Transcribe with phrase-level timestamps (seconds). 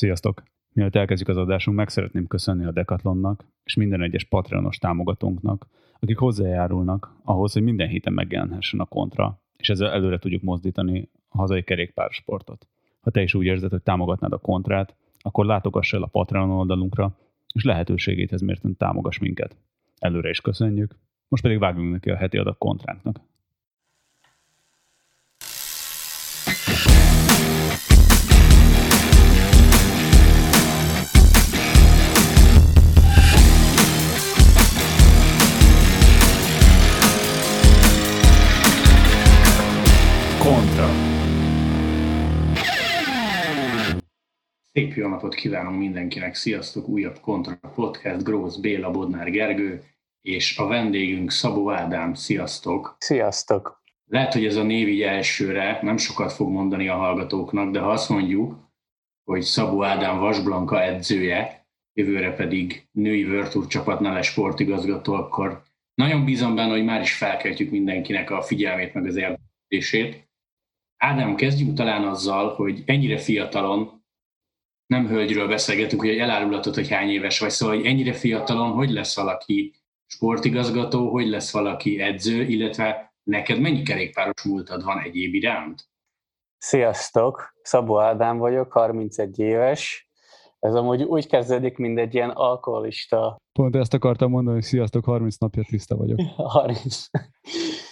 [0.00, 0.42] Sziasztok!
[0.72, 5.66] Mielőtt elkezdjük az adásunk, meg szeretném köszönni a Decathlonnak és minden egyes Patreonos támogatónknak,
[5.98, 11.36] akik hozzájárulnak ahhoz, hogy minden héten megjelenhessen a kontra, és ezzel előre tudjuk mozdítani a
[11.36, 12.66] hazai kerékpársportot.
[13.00, 17.16] Ha te is úgy érzed, hogy támogatnád a kontrát, akkor látogass el a Patreon oldalunkra,
[17.54, 19.56] és lehetőségét ez mérten támogass minket.
[19.98, 20.96] Előre is köszönjük,
[21.28, 23.20] most pedig vágjunk neki a heti adag kontránknak.
[44.72, 46.88] Szép jó napot kívánunk mindenkinek, sziasztok!
[46.88, 49.82] Újabb Kontra Podcast, Grósz Béla, Bodnár Gergő,
[50.20, 52.96] és a vendégünk Szabó Ádám, sziasztok!
[52.98, 53.82] Sziasztok!
[54.04, 57.90] Lehet, hogy ez a név így elsőre nem sokat fog mondani a hallgatóknak, de ha
[57.90, 58.70] azt mondjuk,
[59.24, 65.62] hogy Szabó Ádám Vasblanka edzője, jövőre pedig női Virtus csapatnál sportigazgató, akkor
[65.94, 70.28] nagyon bízom benne, hogy már is felkeltjük mindenkinek a figyelmét meg az érdeklődését.
[70.96, 73.99] Ádám, kezdjünk talán azzal, hogy ennyire fiatalon,
[74.90, 79.16] nem hölgyről beszélgetünk, hogy elárulatot, hogy hány éves vagy, szóval hogy ennyire fiatalon, hogy lesz
[79.16, 79.74] valaki
[80.06, 85.88] sportigazgató, hogy lesz valaki edző, illetve neked mennyi kerékpáros múltad van egyéb iránt?
[86.58, 87.54] Sziasztok!
[87.62, 90.10] Szabó Ádám vagyok, 31 éves.
[90.58, 93.36] Ez amúgy úgy kezdődik, mint egy ilyen alkoholista.
[93.52, 96.20] Pont ezt akartam mondani, hogy sziasztok, 30 napja tiszta vagyok.
[96.36, 97.06] 30.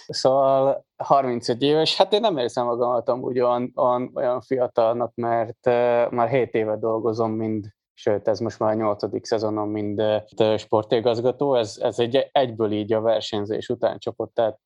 [0.09, 5.65] Szóval 31 éves, hát én nem érzem magamat amúgy olyan, olyan, olyan fiatalnak, mert
[6.11, 10.01] már 7 éve dolgozom, mind, sőt, ez most már a nyolcadik szezonom, mint
[10.37, 14.59] uh, sportigazgató, ez, ez egy, egyből így a versenyzés után csapott, tehát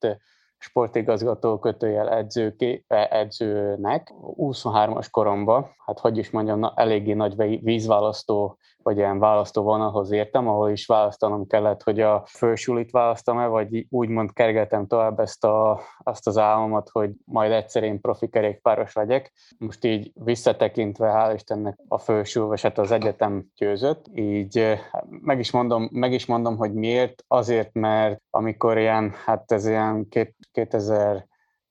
[0.64, 4.14] sportigazgató kötőjel edzőké, edzőnek.
[4.38, 10.72] 23-as koromban, hát hogy is mondjam, na, eléggé nagy vízválasztó vagy ilyen választóvonalhoz értem, ahol
[10.72, 16.38] is választanom kellett, hogy a fősulit választam-e, vagy úgymond kergetem tovább ezt a, azt az
[16.38, 19.34] álmomat, hogy majd egyszer én profi kerékpáros legyek.
[19.58, 24.80] Most így visszatekintve, hál' Istennek a fősul, vagy hát az egyetem győzött, így
[25.10, 27.24] meg is mondom, meg is mondom hogy miért.
[27.28, 30.34] Azért, mert amikor ilyen, hát ez ilyen 2000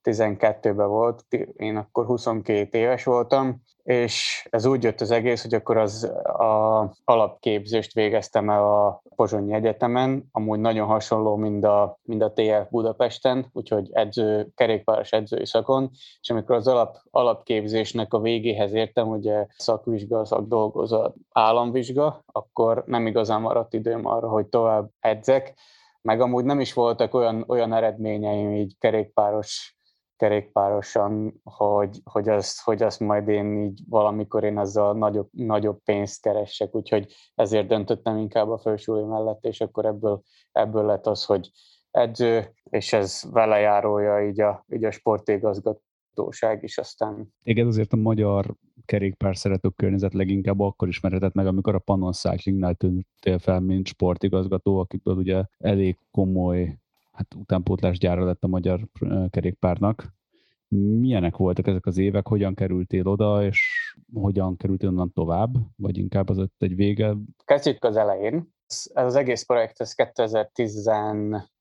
[0.05, 1.25] 12-ben volt,
[1.57, 6.95] én akkor 22 éves voltam, és ez úgy jött az egész, hogy akkor az a
[7.05, 13.47] alapképzést végeztem el a Pozsonyi Egyetemen, amúgy nagyon hasonló, mint a, mint a TF Budapesten,
[13.53, 15.91] úgyhogy edző, kerékpáros edzői szakon,
[16.21, 23.41] és amikor az alap, alapképzésnek a végéhez értem, ugye szakvizsga, szakdolgozat, államvizsga, akkor nem igazán
[23.41, 25.55] maradt időm arra, hogy tovább edzek,
[26.03, 29.77] meg amúgy nem is voltak olyan, olyan eredményeim így kerékpáros
[30.23, 36.23] kerékpárosan, hogy, hogy, azt, hogy azt majd én így valamikor én azzal nagyobb, nagyobb pénzt
[36.23, 41.51] keressek, úgyhogy ezért döntöttem inkább a felsőli mellett, és akkor ebből, ebből lett az, hogy
[41.91, 47.35] edző, és ez vele járója így a, így a sportigazgatóság is aztán.
[47.43, 52.75] Igen, azért a magyar kerékpár szerető környezet leginkább akkor ismerhetett meg, amikor a Pannon Cyclingnál
[52.75, 56.79] tűntél fel, mint sportigazgató, akiből ugye elég komoly
[57.13, 58.81] hát utánpótlás gyára lett a magyar
[59.31, 60.15] kerékpárnak.
[60.69, 63.61] Milyenek voltak ezek az évek, hogyan kerültél oda, és
[64.15, 67.15] hogyan kerültél onnan tovább, vagy inkább az ott egy vége?
[67.45, 68.53] Kezdjük az elején.
[68.67, 70.91] Ez az egész projekt, ez 2010,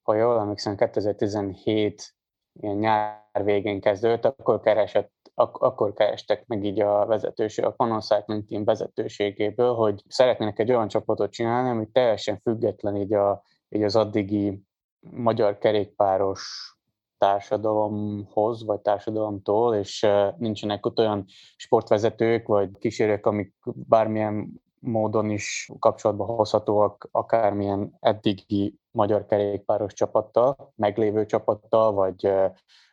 [0.02, 2.14] ha jól emlékszem, 2017
[2.60, 8.00] ilyen nyár végén kezdődött, akkor keresett ak- akkor kerestek meg így a vezetőség, a Panon
[8.00, 13.82] Cycling Team vezetőségéből, hogy szeretnének egy olyan csapatot csinálni, ami teljesen független így, a, így
[13.82, 14.62] az addigi
[15.00, 16.72] magyar kerékpáros
[17.18, 20.06] társadalomhoz, vagy társadalomtól, és
[20.36, 21.24] nincsenek ott olyan
[21.56, 31.26] sportvezetők, vagy kísérők, amik bármilyen módon is kapcsolatba hozhatóak akármilyen eddigi magyar kerékpáros csapattal, meglévő
[31.26, 32.32] csapattal, vagy,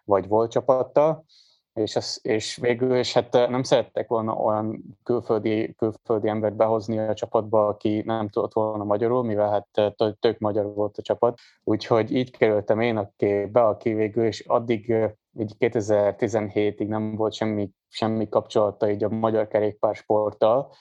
[0.04, 1.26] vagy volt csapattal
[1.74, 7.14] és, ez, és végül is hát nem szerettek volna olyan külföldi, külföldi embert behozni a
[7.14, 11.40] csapatba, aki nem tudott volna magyarul, mivel hát tök magyar volt a csapat.
[11.64, 14.94] Úgyhogy így kerültem én a képbe, aki végül is addig
[15.40, 20.72] így 2017-ig nem volt semmi, semmi kapcsolata így a magyar kerékpársporttal,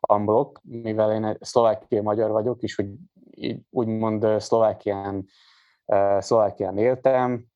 [0.00, 2.84] Amblok, mivel én szlovákiai magyar vagyok, és
[3.30, 5.26] így, úgymond Szlovákián,
[6.18, 7.46] Szlovákián éltem,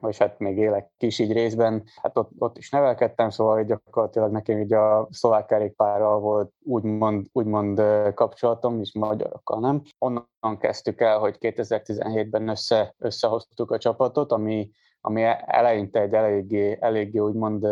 [0.00, 4.58] vagy hát még élek kis így részben, hát ott, ott is nevelkedtem, szóval gyakorlatilag nekem
[4.58, 7.82] így a szlovák kerékpárral volt úgymond, úgymond
[8.14, 9.82] kapcsolatom, és magyarokkal nem.
[9.98, 14.70] Onnan kezdtük el, hogy 2017-ben össze, összehoztuk a csapatot, ami,
[15.00, 17.66] ami eleinte egy eléggé, eléggé úgymond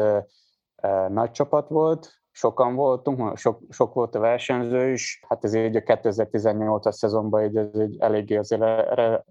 [1.08, 5.80] nagy csapat volt, sokan voltunk, sok, sok volt a versenyző is, hát ez így a
[5.80, 8.62] 2018-as szezonban így ez így eléggé azért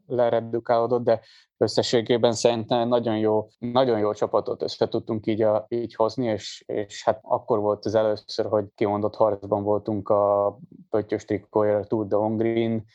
[0.07, 1.21] leredukálódott, de
[1.57, 7.03] összességében szerintem nagyon jó, nagyon jó csapatot össze tudtunk így, a, így hozni, és, és
[7.03, 10.57] hát akkor volt az először, hogy kimondott harcban voltunk a
[10.89, 12.85] pöttyös trikóért, Tour de Hongrin,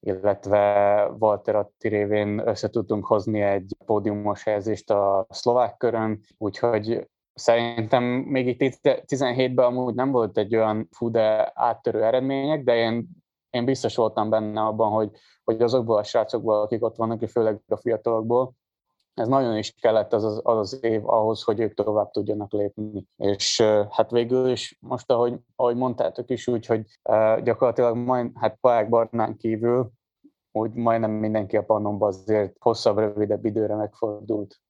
[0.00, 8.04] illetve Walter Atti révén össze tudtunk hozni egy pódiumos helyezést a szlovák körön, úgyhogy Szerintem
[8.04, 13.08] még itt 17-ben amúgy nem volt egy olyan fú, de áttörő eredmények, de én,
[13.50, 15.10] én biztos voltam benne abban, hogy,
[15.44, 18.54] hogy azokból a srácokból, akik ott vannak, és főleg a fiatalokból,
[19.14, 23.06] ez nagyon is kellett az az, az az év ahhoz, hogy ők tovább tudjanak lépni.
[23.16, 26.86] És hát végül is most, ahogy, ahogy mondtátok is, úgy, hogy
[27.42, 29.90] gyakorlatilag majd, hát Paák Barnán kívül
[30.52, 34.60] úgy majdnem mindenki a pannonban azért hosszabb, rövidebb időre megfordult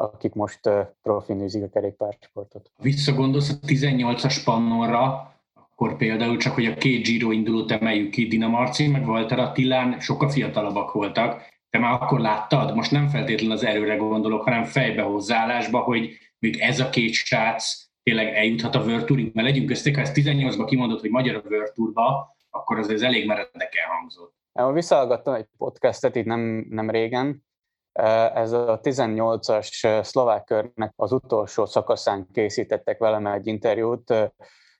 [0.00, 0.60] akik most
[1.02, 2.70] profi nézik a kerékpársportot.
[2.82, 8.48] Visszagondolsz a 18-as pannonra, akkor például csak, hogy a két Giro indulót emeljük ki, Dina
[8.48, 11.42] Marci, meg Walter Attilán sokkal fiatalabbak voltak.
[11.70, 16.58] Te már akkor láttad, most nem feltétlenül az erőre gondolok, hanem fejbe hozzáállásba, hogy még
[16.58, 20.64] ez a két srác tényleg eljuthat a World Touring, mert legyünk közték, ha ezt 18-ban
[20.66, 24.34] kimondott, hogy magyar a World Tourba, akkor az ez elég meredeken hangzott.
[24.74, 27.48] Visszahallgattam egy podcastet itt nem, nem régen,
[27.92, 34.14] ez a 18-as szlovák körnek az utolsó szakaszán készítettek velem egy interjút,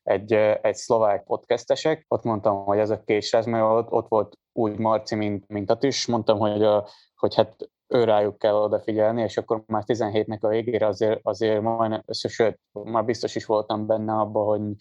[0.03, 2.05] egy, egy szlovák podcastesek.
[2.09, 5.83] Ott mondtam, hogy ez a késrez, mert ott, ott volt úgy Marci, mint, mint ott
[5.83, 6.07] is.
[6.07, 10.87] Mondtam, hogy, a, hogy hát ő rájuk kell odafigyelni, és akkor már 17-nek a végére
[10.87, 14.75] azért, azért majdnem, sőt, már biztos is voltam benne abban, hogy,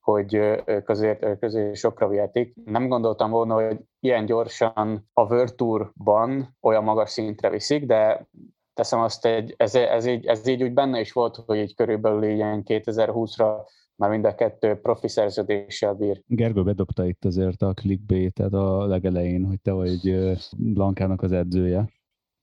[0.00, 2.54] hogy ők azért, azért sokra vihetik.
[2.64, 8.28] Nem gondoltam volna, hogy ilyen gyorsan a World Tour-ban olyan magas szintre viszik, de
[8.74, 12.24] teszem azt, egy, ez, ez, így, ez így úgy benne is volt, hogy így körülbelül
[12.24, 13.54] ilyen 2020-ra
[13.96, 16.22] már mind a kettő profi szerződéssel bír.
[16.26, 21.99] Gergő bedobta itt azért a clickbait a legelején, hogy te vagy Blankának az edzője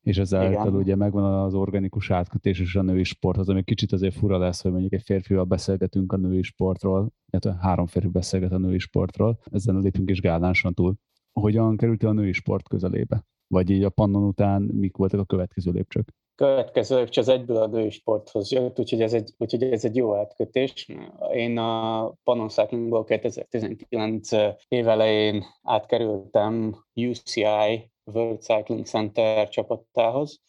[0.08, 0.76] és ezáltal Igen.
[0.76, 4.72] ugye megvan az organikus átkötés és a női sporthoz, ami kicsit azért fura lesz, hogy
[4.72, 9.80] mondjuk egy férfival beszélgetünk a női sportról, illetve három férfi beszélget a női sportról, ezen
[9.80, 10.96] lépünk is gálánsan túl.
[11.40, 13.26] Hogyan kerültél a női sport közelébe?
[13.48, 16.14] Vagy így a pannon után mik voltak a következő lépcsők?
[16.36, 20.16] Következő lépcső az egyből a női sporthoz jött, úgyhogy ez egy, úgyhogy ez egy jó
[20.16, 20.88] átkötés.
[21.34, 24.30] Én a Pannon Cyclingból 2019
[24.68, 30.42] évelején átkerültem UCI World Cycling Center csapatához.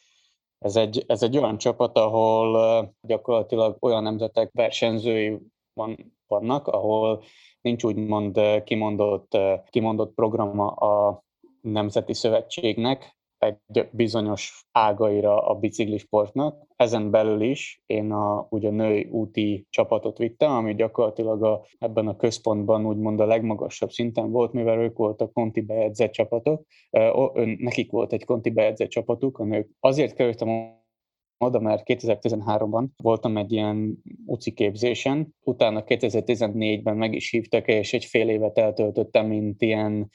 [0.59, 5.39] Ez egy, ez egy olyan csapat, ahol gyakorlatilag olyan nemzetek versenyzői
[5.73, 7.23] van, vannak, ahol
[7.61, 9.37] nincs úgymond kimondott,
[9.71, 11.23] kimondott programa a
[11.61, 16.67] Nemzeti Szövetségnek, egy bizonyos ágaira a biciklisportnak.
[16.77, 22.17] Ezen belül is én a, ugye női úti csapatot vittem, ami gyakorlatilag a, ebben a
[22.17, 26.67] központban úgymond a legmagasabb szinten volt, mivel ők voltak konti bejegyzett csapatok.
[27.59, 29.71] Nekik volt egy konti bejegyzett csapatuk, a nők.
[29.81, 30.77] Azért kerültem
[31.39, 38.05] oda, mert 2013-ban voltam egy ilyen UCI képzésen, utána 2014-ben meg is hívtak, és egy
[38.05, 40.11] fél évet eltöltöttem, mint ilyen,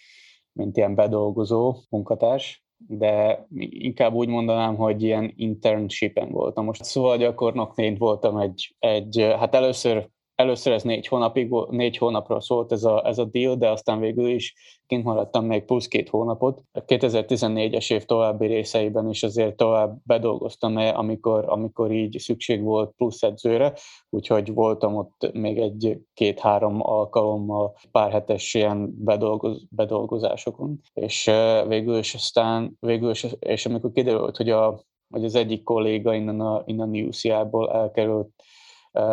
[0.51, 6.83] mint ilyen bedolgozó munkatárs, de inkább úgy mondanám, hogy ilyen internshipen voltam most.
[6.83, 12.83] Szóval gyakornokként voltam egy, egy hát először először ez négy, hónapig, négy hónapra szólt ez
[12.83, 14.53] a, ez a deal, de aztán végül is
[14.87, 16.61] kint maradtam még plusz két hónapot.
[16.71, 23.23] A 2014-es év további részeiben is azért tovább bedolgoztam, amikor, amikor így szükség volt plusz
[23.23, 23.73] edzőre,
[24.09, 30.79] úgyhogy voltam ott még egy két-három alkalommal pár hetes ilyen bedolgoz, bedolgozásokon.
[30.93, 31.31] És
[31.67, 36.39] végül is aztán, végül is, és amikor kiderült, hogy, a, hogy az egyik kolléga innen
[36.39, 38.29] a, innen a UCI-ból elkerült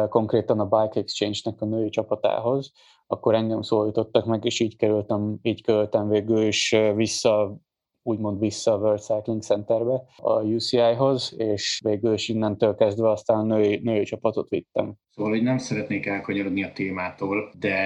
[0.08, 2.72] konkrétan a Bike Exchange-nek a női csapatához,
[3.06, 7.60] akkor engem szólítottak meg, és így kerültem, így kerültem végül is vissza
[8.02, 13.42] úgymond vissza a World Cycling Centerbe, a UCI-hoz, és végül is innentől kezdve aztán a
[13.42, 14.94] női, női csapatot vittem.
[15.10, 17.76] Szóval, hogy nem szeretnék elkanyarodni a témától, de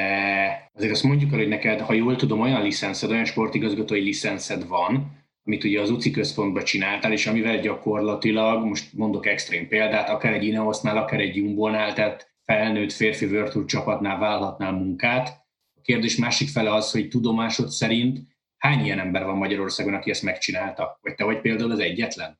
[0.75, 5.24] azért azt mondjuk el, hogy neked, ha jól tudom, olyan licenszed, olyan sportigazgatói licenszed van,
[5.45, 10.45] amit ugye az UCI központban csináltál, és amivel gyakorlatilag, most mondok extrém példát, akár egy
[10.45, 15.29] Ineosnál, akár egy Jumbo-nál, tehát felnőtt férfi Virtual csapatnál vállalhatnál munkát.
[15.77, 18.19] A kérdés másik fele az, hogy tudomásod szerint
[18.57, 20.99] hány ilyen ember van Magyarországon, aki ezt megcsinálta?
[21.03, 22.39] Vagy te vagy például az egyetlen?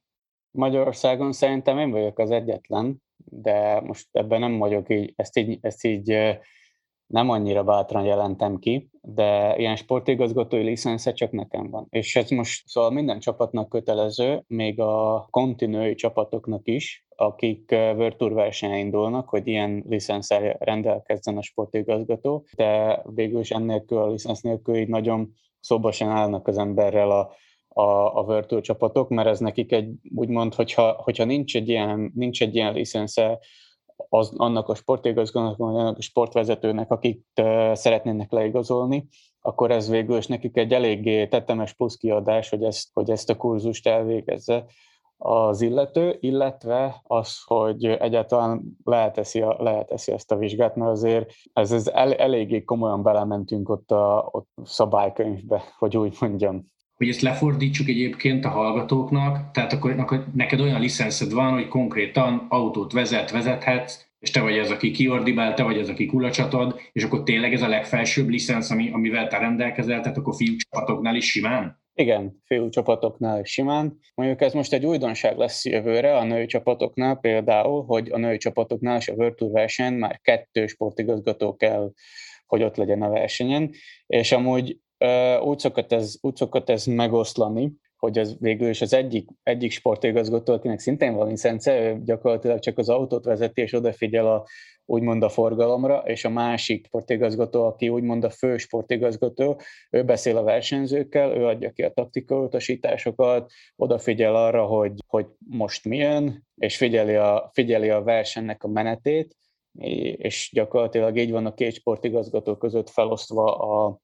[0.51, 5.85] Magyarországon szerintem én vagyok az egyetlen, de most ebben nem vagyok így, ezt így, ezt
[5.85, 6.39] így
[7.07, 11.87] nem annyira bátran jelentem ki, de ilyen sportigazgatói licensze csak nekem van.
[11.91, 18.79] És ez most szóval minden csapatnak kötelező, még a kontinői csapatoknak is, akik World versenyen
[18.79, 24.89] indulnak, hogy ilyen licenszel rendelkezzen a sportigazgató, de végül is ennélkül a licensz nélkül így
[24.89, 27.33] nagyon szóba állnak az emberrel a,
[27.69, 32.43] a, a World csapatok, mert ez nekik egy, úgymond, hogyha, hogyha nincs egy ilyen, nincs
[32.43, 33.39] egy ilyen licensze
[34.09, 37.25] az, annak a sportigazgatónak, annak a sportvezetőnek, akik
[37.73, 39.09] szeretnének leigazolni,
[39.41, 43.37] akkor ez végül is nekik egy eléggé tetemes plusz kiadás, hogy ezt, hogy ezt a
[43.37, 44.65] kurzust elvégezze
[45.17, 51.87] az illető, illetve az, hogy egyáltalán lehet-eszi, lehet ezt a vizsgát, mert azért ez, ez
[51.87, 56.73] el, eléggé komolyan belementünk ott a ott szabálykönyvbe, hogy úgy mondjam
[57.05, 62.47] hogy ezt lefordítsuk egyébként a hallgatóknak, tehát akkor, akkor neked olyan licenszed van, hogy konkrétan
[62.49, 67.05] autót vezet, vezethetsz, és te vagy az, aki kiordibál, te vagy az, aki kulacsatod, és
[67.05, 71.31] akkor tényleg ez a legfelsőbb licensz, ami, amivel te rendelkezel, tehát akkor fiú csapatoknál is
[71.31, 71.83] simán?
[71.95, 73.99] Igen, fiú csapatoknál is simán.
[74.15, 78.97] Mondjuk ez most egy újdonság lesz jövőre a női csapatoknál például, hogy a női csapatoknál
[78.97, 81.93] is a World Tour versenyen már kettő sportigazgató kell,
[82.47, 83.71] hogy ott legyen a versenyen,
[84.07, 84.79] és amúgy
[85.43, 90.53] úgy szokott ez, úgy szokott ez megoszlani, hogy ez végül is az egyik, egyik sportigazgató,
[90.53, 94.47] akinek szintén van licence, ő gyakorlatilag csak az autót vezeti és odafigyel a,
[94.85, 100.43] úgymond a forgalomra, és a másik sportigazgató, aki úgymond a fő sportigazgató, ő beszél a
[100.43, 107.15] versenyzőkkel, ő adja ki a taktikai utasításokat, odafigyel arra, hogy, hogy most milyen, és figyeli
[107.15, 109.37] a, figyeli a versenynek a menetét,
[110.17, 113.99] és gyakorlatilag így van a két sportigazgató között felosztva a,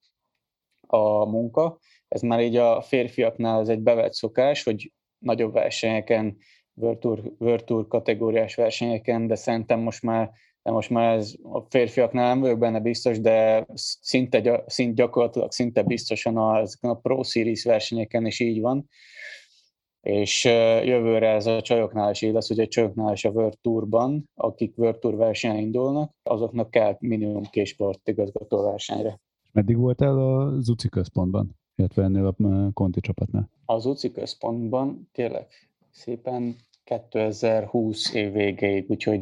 [0.90, 1.78] a munka.
[2.08, 6.36] Ez már így a férfiaknál ez egy bevett szokás, hogy nagyobb versenyeken,
[7.38, 10.30] World Tour, kategóriás versenyeken, de szerintem most már
[10.62, 15.82] de most már ez a férfiaknál nem vagyok benne biztos, de szinte, szinte gyakorlatilag szinte
[15.82, 18.88] biztosan a, a Pro Series versenyeken is így van.
[20.00, 20.44] És
[20.84, 24.78] jövőre ez a csajoknál is így lesz, hogy a csajoknál is a World Tourban, akik
[24.78, 29.20] World Tour versenyen indulnak, azoknak kell minimum két sportigazgató versenyre.
[29.52, 33.50] Meddig voltál a Zuci központban, illetve ennél a Conti csapatnál?
[33.64, 35.46] Az Zuci központban tényleg
[35.90, 39.20] szépen 2020 év végéig, úgyhogy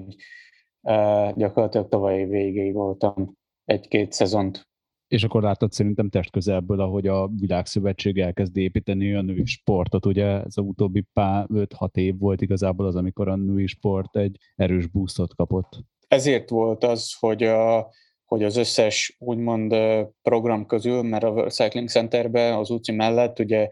[0.80, 4.66] uh, gyakorlatilag tavaly év végéig voltam egy-két szezont.
[5.08, 10.26] És akkor láttad szerintem test közelből, ahogy a Világszövetség elkezd építeni a női sportot, ugye
[10.26, 14.86] ez a utóbbi pár 5-6 év volt igazából az, amikor a női sport egy erős
[14.86, 15.84] boostot kapott.
[16.08, 17.90] Ezért volt az, hogy a
[18.28, 19.76] hogy az összes úgymond
[20.22, 23.68] program közül, mert a Cycling Centerben az UCI mellett ugye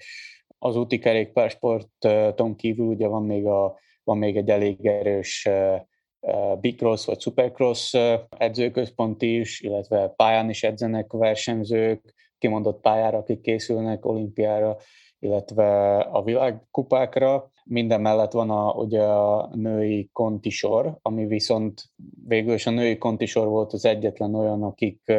[0.59, 5.49] az úti kerékpársporton kívül ugye van még, a, van még egy elég erős
[6.61, 7.95] Bicross vagy Supercross
[8.39, 14.77] edzőközpont is, illetve pályán is edzenek versenyzők, kimondott pályára, akik készülnek olimpiára,
[15.27, 17.51] illetve a világkupákra.
[17.65, 21.83] Minden mellett van a, ugye a női kontisor, ami viszont
[22.27, 25.13] végül is a női kontisor volt az egyetlen olyan, akik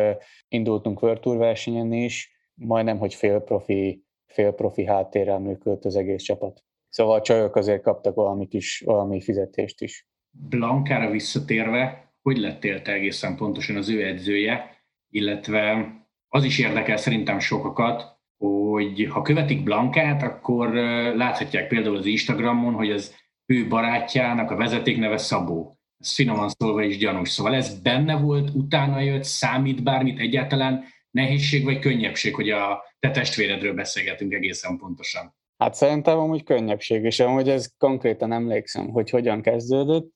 [0.48, 6.64] indultunk World Tour versenyen is, majdnem, hogy félprofi, félprofi háttérrel működött az egész csapat.
[6.90, 10.08] Szóval a csajok azért kaptak valami kis, valami fizetést is.
[10.50, 14.70] Blankára visszatérve, hogy lettél te egészen pontosan az ő edzője,
[15.10, 15.92] illetve
[16.28, 20.74] az is érdekel szerintem sokakat, hogy ha követik Blankát, akkor
[21.16, 23.16] láthatják például az Instagramon, hogy az
[23.46, 25.80] ő barátjának a vezetékneve Szabó.
[26.00, 27.30] Ez finoman szólva is gyanús.
[27.30, 33.12] Szóval ez benne volt, utána jött, számít bármit egyáltalán, nehézség vagy könnyebbség, hogy a te
[33.12, 35.36] testvéredről beszélgetünk egészen pontosan?
[35.58, 40.12] Hát szerintem amúgy könnyebbség, és amúgy ez konkrétan emlékszem, hogy hogyan kezdődött.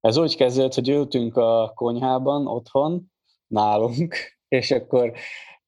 [0.00, 3.12] Ez úgy kezdődött, hogy ültünk a konyhában otthon,
[3.46, 4.16] nálunk,
[4.48, 5.12] és akkor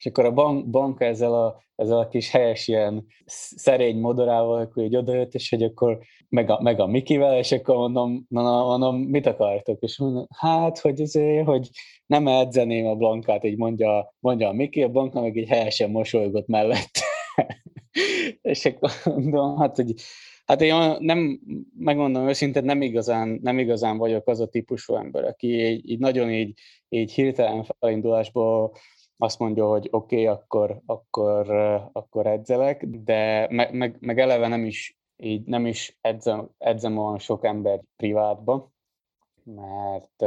[0.02, 4.82] és akkor a bank, banka ezzel a, ezzel a kis helyes ilyen szerény modorával, akkor
[4.82, 8.96] így odajött, és hogy akkor meg a, meg a Mikivel, és akkor mondom, na, mondom,
[8.96, 9.80] mit akartok?
[9.80, 11.68] És mondom, hát, hogy azért, hogy
[12.06, 16.46] nem edzeném a Blankát, így mondja, mondja a Miki, a Blanka meg így helyesen mosolygott
[16.46, 16.98] mellett.
[18.42, 19.94] és akkor mondom, hát, hogy
[20.44, 21.40] Hát én nem,
[21.78, 26.30] megmondom őszintén, nem igazán, nem igazán vagyok az a típusú ember, aki így, így nagyon
[26.30, 28.72] így, így hirtelen felindulásból
[29.22, 31.50] azt mondja, hogy oké, okay, akkor, akkor,
[31.92, 37.18] akkor edzelek, de meg, meg, meg eleve nem is, így nem is edzem, edzem olyan
[37.18, 38.72] sok ember privátba,
[39.44, 40.20] mert,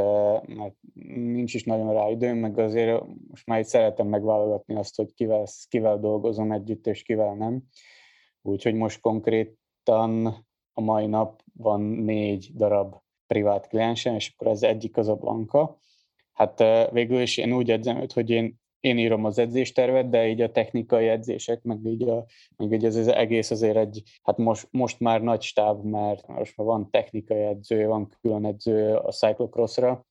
[0.46, 0.74] mert
[1.04, 5.44] nincs is nagyon rá időm, meg azért most már itt szeretem megválogatni azt, hogy kivel,
[5.68, 7.62] kivel dolgozom együtt, és kivel nem.
[8.42, 10.26] Úgyhogy most konkrétan
[10.72, 12.94] a mai nap van négy darab
[13.26, 15.78] privát kliensem, és akkor az egyik az a Blanka,
[16.36, 16.62] Hát
[16.92, 20.52] végül is én úgy edzem őt, hogy én, én írom az edzéstervet, de így a
[20.52, 25.00] technikai edzések, meg így, a, meg így az, az egész azért egy, hát most, most
[25.00, 30.06] már nagy stáb, mert most már van technikai edző, van külön edző a cyclocrossra,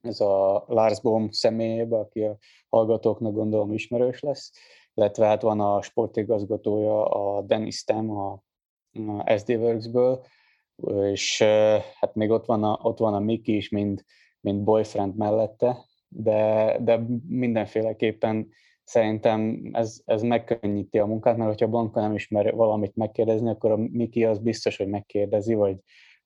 [0.00, 4.52] ez a Lars Bohm személyébe, aki a hallgatóknak gondolom ismerős lesz,
[4.94, 8.42] illetve hát van a sportigazgatója, a Dennis Tem, a,
[8.92, 10.24] a SD Works-ből,
[11.10, 11.42] és
[12.00, 14.04] hát még ott van a, ott van a Miki is, mint,
[14.40, 18.48] mint boyfriend mellette, de, de mindenféleképpen
[18.84, 23.76] szerintem ez, ez megkönnyíti a munkát, mert hogyha Blanka nem ismer valamit megkérdezni, akkor a
[23.76, 25.76] Miki az biztos, hogy megkérdezi, vagy,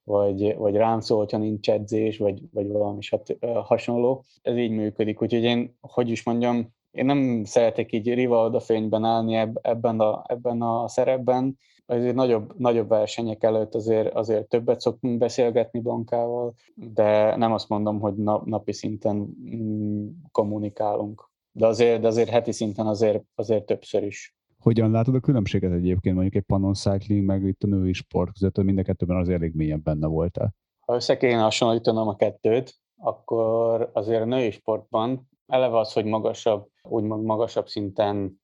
[0.04, 2.98] vagy, vagy rám szól, hogyha nincs edzés, vagy, vagy valami
[3.40, 4.24] hasonló.
[4.42, 9.34] Ez így működik, úgyhogy én, hogy is mondjam, én nem szeretek így rivalda fényben állni
[9.62, 15.80] ebben a, ebben a szerepben, azért nagyobb, nagyobb versenyek előtt azért, azért többet szoktunk beszélgetni
[15.80, 21.30] Blankával, de nem azt mondom, hogy nap, napi szinten mm, kommunikálunk.
[21.52, 24.36] De azért, de azért heti szinten azért, azért többször is.
[24.58, 28.56] Hogyan látod a különbséget egyébként mondjuk egy Pannon Cycling, meg itt a női sport között,
[28.56, 30.54] hogy mind a kettőben az elég mélyen benne voltál?
[30.80, 36.68] Ha össze kéne hasonlítanom a kettőt, akkor azért a női sportban eleve az, hogy magasabb,
[36.82, 38.40] úgymond magasabb szinten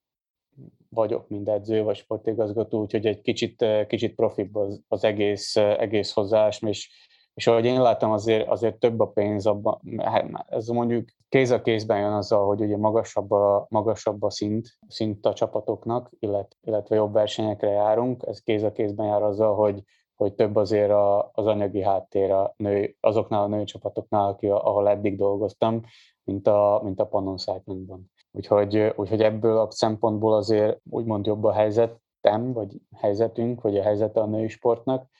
[0.88, 6.60] vagyok, mint edző vagy sportigazgató, úgyhogy egy kicsit, kicsit profibb az, az egész, egész hozzáás,
[6.62, 6.90] és,
[7.34, 11.62] és ahogy én látom, azért, azért több a pénz abban, hát ez mondjuk kéz a
[11.62, 16.96] kézben jön azzal, hogy ugye magasabb a, magasabb a szint, szint a csapatoknak, illetve, illetve
[16.96, 19.82] jobb versenyekre járunk, ez kéz a kézben jár azzal, hogy,
[20.14, 24.88] hogy több azért a, az anyagi háttér a nő, azoknál a női csapatoknál, aki, ahol
[24.88, 25.80] eddig dolgoztam,
[26.24, 28.11] mint a, mint a Pannon Cyclingban.
[28.32, 34.20] Úgyhogy, úgyhogy ebből a szempontból azért úgymond jobb a helyzetem, vagy helyzetünk, vagy a helyzete
[34.20, 35.10] a női sportnak,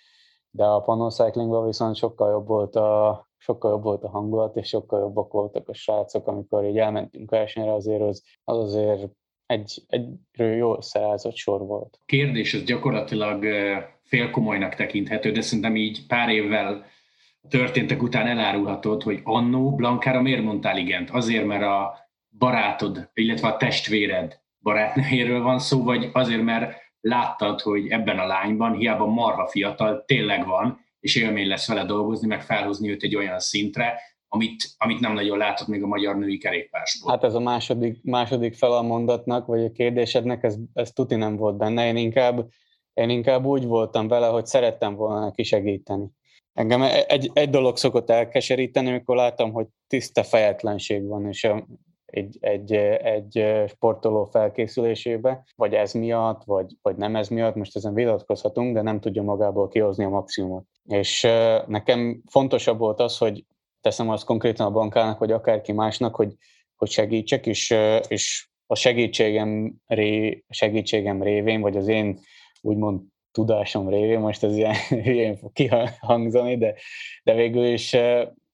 [0.50, 4.68] de a Pannon Cyclingban viszont sokkal jobb volt a, sokkal jobb volt a hangulat, és
[4.68, 9.10] sokkal jobbak voltak a srácok, amikor így elmentünk versenyre, azért az, az azért
[9.46, 11.98] egy, egyről jó összeázott sor volt.
[12.06, 13.44] Kérdés, ez gyakorlatilag
[14.02, 16.84] félkomolynak tekinthető, de szerintem így pár évvel
[17.48, 21.10] történtek után elárulhatod, hogy annó Blankára miért mondtál igent?
[21.10, 21.98] Azért, mert a
[22.38, 28.74] barátod, illetve a testvéred barátnőjéről van szó, vagy azért, mert láttad, hogy ebben a lányban
[28.74, 33.38] hiába marha fiatal tényleg van, és élmény lesz vele dolgozni, meg felhozni őt egy olyan
[33.38, 37.10] szintre, amit, amit nem nagyon látott még a magyar női kerékpársból.
[37.10, 41.36] Hát ez a második, második fel a mondatnak, vagy a kérdésednek, ez, ez tuti nem
[41.36, 41.86] volt benne.
[41.86, 42.48] Én inkább,
[42.92, 46.10] én inkább úgy voltam vele, hogy szerettem volna neki segíteni.
[46.52, 51.48] Engem egy, egy dolog szokott elkeseríteni, amikor látom, hogy tiszta fejetlenség van, és
[52.12, 52.72] egy, egy,
[53.02, 58.82] egy sportoló felkészülésébe, vagy ez miatt, vagy, vagy nem ez miatt, most ezen vitatkozhatunk, de
[58.82, 60.64] nem tudja magából kihozni a maximumot.
[60.84, 61.22] És
[61.66, 63.44] nekem fontosabb volt az, hogy
[63.80, 66.34] teszem azt konkrétan a bankának, vagy akárki másnak, hogy,
[66.76, 67.74] hogy segítsek, és,
[68.08, 72.18] és a segítségem, ré, segítségem révén, vagy az én
[72.60, 74.76] úgymond tudásom révén, most ez ilyen
[75.14, 76.74] ilyen fog kihangzani, de,
[77.22, 77.96] de végül is,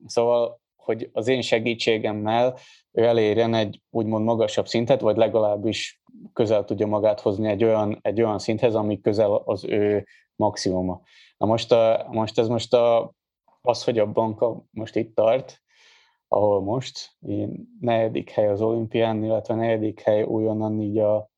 [0.07, 2.59] szóval, hogy az én segítségemmel
[2.93, 8.23] ő elérjen egy úgymond magasabb szintet, vagy legalábbis közel tudja magát hozni egy olyan, egy
[8.23, 11.01] olyan szinthez, ami közel az ő maximuma.
[11.37, 13.13] Na most, a, most ez most a,
[13.63, 15.63] az, hogy a banka most itt tart,
[16.29, 21.31] ahol most, én negyedik hely az olimpián, illetve negyedik hely újonnan így a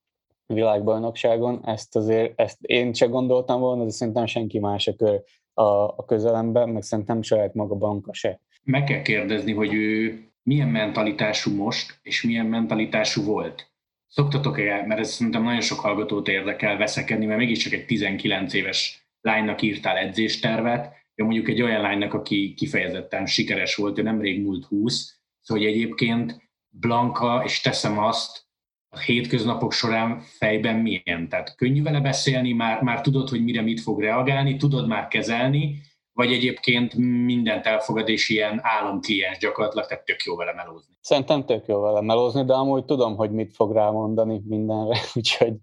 [0.46, 5.22] világbajnokságon, ezt azért, ezt én se gondoltam volna, de szerintem senki más a, kör,
[5.54, 8.40] a, a közelemben, meg szerintem saját maga banka se.
[8.70, 13.70] Meg kell kérdezni, hogy ő milyen mentalitású most, és milyen mentalitású volt.
[14.06, 19.62] Szoktatok-e, mert ez szerintem nagyon sok hallgatót érdekel veszekedni, mert mégiscsak egy 19 éves lánynak
[19.62, 25.20] írtál edzéstervet, ja mondjuk egy olyan lánynak, aki kifejezetten sikeres volt, ő nemrég múlt 20,
[25.40, 28.48] szóval hogy egyébként Blanka, és teszem azt,
[28.92, 31.28] a hétköznapok során fejben milyen?
[31.28, 35.80] Tehát könnyű vele beszélni, már, már tudod, hogy mire mit fog reagálni, tudod már kezelni,
[36.12, 36.94] vagy egyébként
[37.24, 40.94] mindent elfogad, és ilyen államkliens gyakorlatilag, tehát tök jó vele melózni.
[41.00, 45.54] Szerintem tök jó vele melózni, de amúgy tudom, hogy mit fog rámondani mindenre, úgyhogy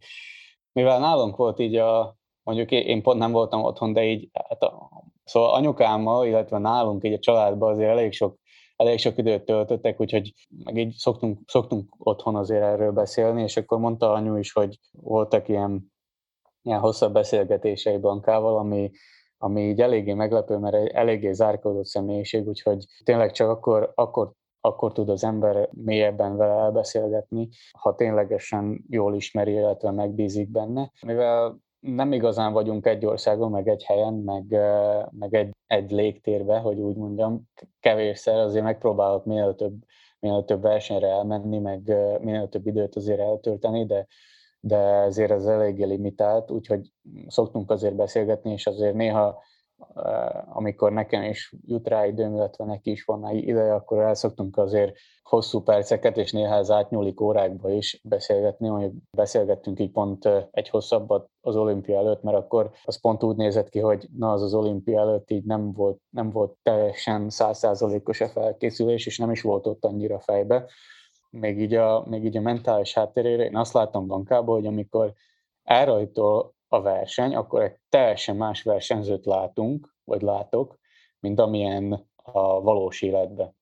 [0.71, 4.89] mivel nálunk volt így a, mondjuk én pont nem voltam otthon, de így, hát a,
[5.23, 8.37] szóval anyukámmal, illetve nálunk így a családban azért elég sok,
[8.75, 10.33] elég sok időt töltöttek, úgyhogy
[10.63, 15.47] meg így szoktunk, szoktunk otthon azért erről beszélni, és akkor mondta anyu is, hogy voltak
[15.47, 15.93] ilyen,
[16.61, 18.91] ilyen hosszabb beszélgetései bankával, ami,
[19.37, 24.91] ami így eléggé meglepő, mert egy eléggé zárkódott személyiség, úgyhogy tényleg csak akkor, akkor akkor
[24.91, 30.91] tud az ember mélyebben vele elbeszélgetni, ha ténylegesen jól ismeri, illetve megbízik benne.
[31.05, 34.43] Mivel nem igazán vagyunk egy országon, meg egy helyen, meg,
[35.11, 39.73] meg egy egy légtérbe, hogy úgy mondjam, kevésszer azért megpróbálok minél több,
[40.19, 41.81] minél több versenyre elmenni, meg
[42.21, 44.07] minél több időt azért eltölteni, de,
[44.67, 46.91] de ezért ez eléggé limitált, úgyhogy
[47.27, 49.43] szoktunk azért beszélgetni, és azért néha
[50.53, 54.97] amikor nekem is jut rá időm, illetve neki is van ideje, akkor el szoktunk azért
[55.23, 61.29] hosszú perceket, és néha ez átnyúlik órákba is beszélgetni, hogy beszélgettünk így pont egy hosszabbat
[61.41, 64.99] az olimpia előtt, mert akkor az pont úgy nézett ki, hogy na az az olimpia
[64.99, 69.85] előtt így nem volt, nem volt teljesen százszázalékos a felkészülés, és nem is volt ott
[69.85, 70.65] annyira fejbe.
[71.29, 75.13] Még így a, még így a mentális háttérére én azt látom bankából, hogy amikor
[75.63, 80.79] elrajtol a verseny, akkor egy teljesen más versenyzőt látunk, vagy látok,
[81.19, 83.55] mint amilyen a valós életben.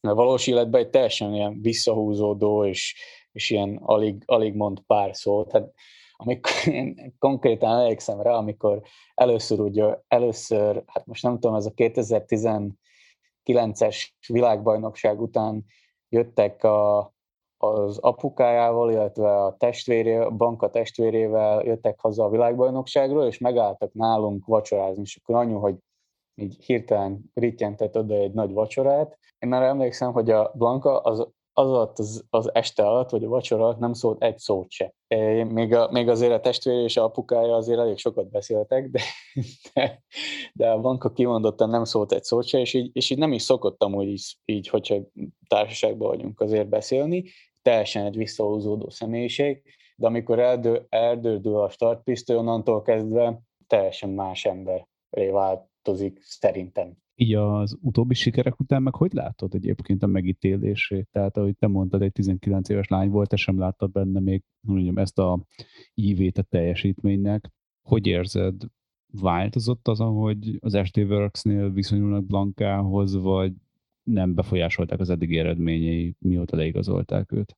[0.00, 2.96] A valós életben egy teljesen ilyen visszahúzódó, és,
[3.32, 5.52] és ilyen alig, alig mond pár szót.
[5.52, 5.72] Hát,
[6.16, 8.82] amikor én konkrétan emlékszem rá, amikor
[9.14, 15.64] először ugye, először, hát most nem tudom, ez a 2019-es világbajnokság után
[16.10, 17.12] jöttek a,
[17.56, 24.46] az apukájával, illetve a testvéré, a banka testvérével jöttek haza a világbajnokságról, és megálltak nálunk
[24.46, 25.76] vacsorázni, és akkor anyu, hogy
[26.34, 29.18] így hirtelen rittyentett oda egy nagy vacsorát.
[29.38, 31.28] Én arra emlékszem, hogy a Blanka az,
[31.60, 34.94] az alatt az, az este alatt, vagy a vacsora alatt nem szólt egy szót se.
[35.44, 39.00] Még, a, még azért a testvére és a apukája azért elég sokat beszéltek, de,
[39.74, 40.02] de,
[40.52, 43.42] de a Blanka kimondottan nem szólt egy szót se, és így, és így nem is
[43.42, 44.96] szokottam úgy így, így, hogyha
[45.48, 47.24] társaságban vagyunk azért beszélni,
[47.62, 49.62] teljesen egy visszahúzódó személyiség,
[49.96, 56.96] de amikor eldő, eldődül a startpisztoly, onnantól kezdve teljesen más emberré változik szerintem.
[57.22, 61.08] Így az utóbbi sikerek után meg hogy látod egyébként a megítélését?
[61.12, 64.98] Tehát ahogy te mondtad, egy 19 éves lány volt, te sem láttad benne még mondjam,
[64.98, 65.44] ezt a
[65.94, 67.50] ívét a teljesítménynek.
[67.82, 68.54] Hogy érzed,
[69.12, 73.52] változott az, ahogy az ST Works-nél viszonyulnak Blankához, vagy
[74.02, 77.56] nem befolyásolták az eddigi eredményei, mióta leigazolták őt.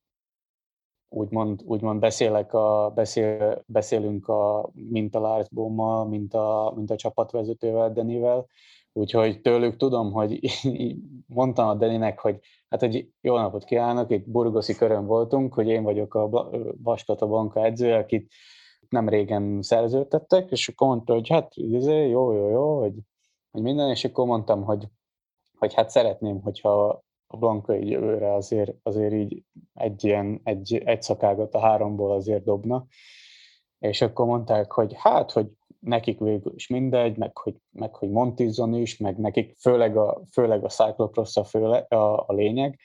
[1.09, 6.95] Úgymond, úgymond beszélek a, beszél, beszélünk a, mint a Lars Bommal, mint a, mint a
[6.95, 8.47] csapatvezetővel, Denivel,
[8.93, 10.39] úgyhogy tőlük tudom, hogy
[11.27, 15.83] mondtam a Deninek, hogy hát egy jó napot kívánok, itt burgoszi körön voltunk, hogy én
[15.83, 16.49] vagyok a
[16.83, 18.33] Vaskata Banka edző, akit
[18.89, 22.93] nem régen szerződtettek, és akkor mondta, hogy hát izé, jó, jó, jó, hogy,
[23.51, 24.87] hogy minden, és akkor mondtam, hogy
[25.63, 31.53] hogy hát szeretném, hogyha a Blanka jövőre azért, azért így egy ilyen, egy, egy szakágot
[31.53, 32.85] a háromból azért dobna.
[33.79, 35.47] És akkor mondták, hogy hát, hogy
[35.83, 40.63] nekik végül is mindegy, meg hogy, meg hogy Montizon is, meg nekik főleg a, főleg
[40.63, 42.79] a Cyclocross a, főle, a, a lényeg.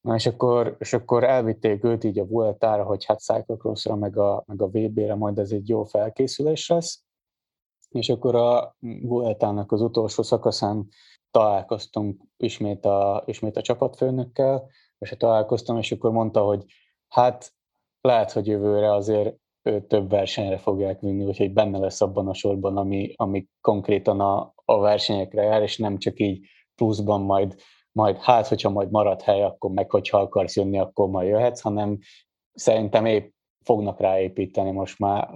[0.00, 4.42] Na és akkor, és akkor elvitték őt így a Vueltára, hogy hát Cyclocrossra, meg a,
[4.46, 7.04] meg a VB-re majd ez egy jó felkészülés lesz.
[7.88, 10.88] És akkor a Vueltának az utolsó szakaszán
[11.30, 16.64] találkoztunk ismét a, ismét a csapatfőnökkel, és találkoztam, és akkor mondta, hogy
[17.08, 17.52] hát
[18.00, 19.36] lehet, hogy jövőre azért
[19.88, 24.78] több versenyre fogják vinni, úgyhogy benne lesz abban a sorban, ami, ami konkrétan a, a
[24.78, 27.54] versenyekre jár, és nem csak így pluszban majd,
[27.92, 31.98] majd hát, hogyha majd marad hely, akkor meg, hogyha akarsz jönni, akkor majd jöhetsz, hanem
[32.52, 33.32] szerintem épp
[33.64, 35.28] fognak ráépíteni most már,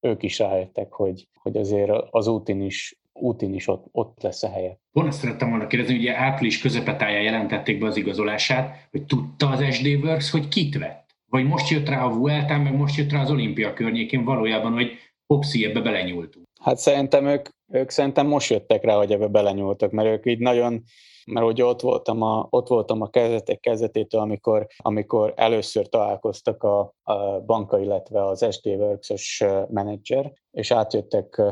[0.00, 4.50] ők is rájöttek, hogy, hogy azért az útin is útin is ott, ott lesz a
[4.50, 4.78] helye.
[4.92, 9.86] Volna szerettem volna kérdezni, ugye április közepetáján jelentették be az igazolását, hogy tudta az SD
[9.86, 11.03] Works, hogy kit vett?
[11.34, 14.92] Vagy most jött rá a Vueltán, meg most jött rá az olimpia környékén valójában, hogy
[15.26, 16.46] hopszi, ebbe belenyúltunk?
[16.60, 20.82] Hát szerintem ők, ők szerintem most jöttek rá, hogy ebbe belenyúltak, mert ők így nagyon,
[21.26, 26.94] mert ugye ott voltam a, ott voltam a kezdetek kezdetétől, amikor, amikor először találkoztak a,
[27.02, 31.42] a banka, illetve az SD Works-os menedzser, és átjöttek,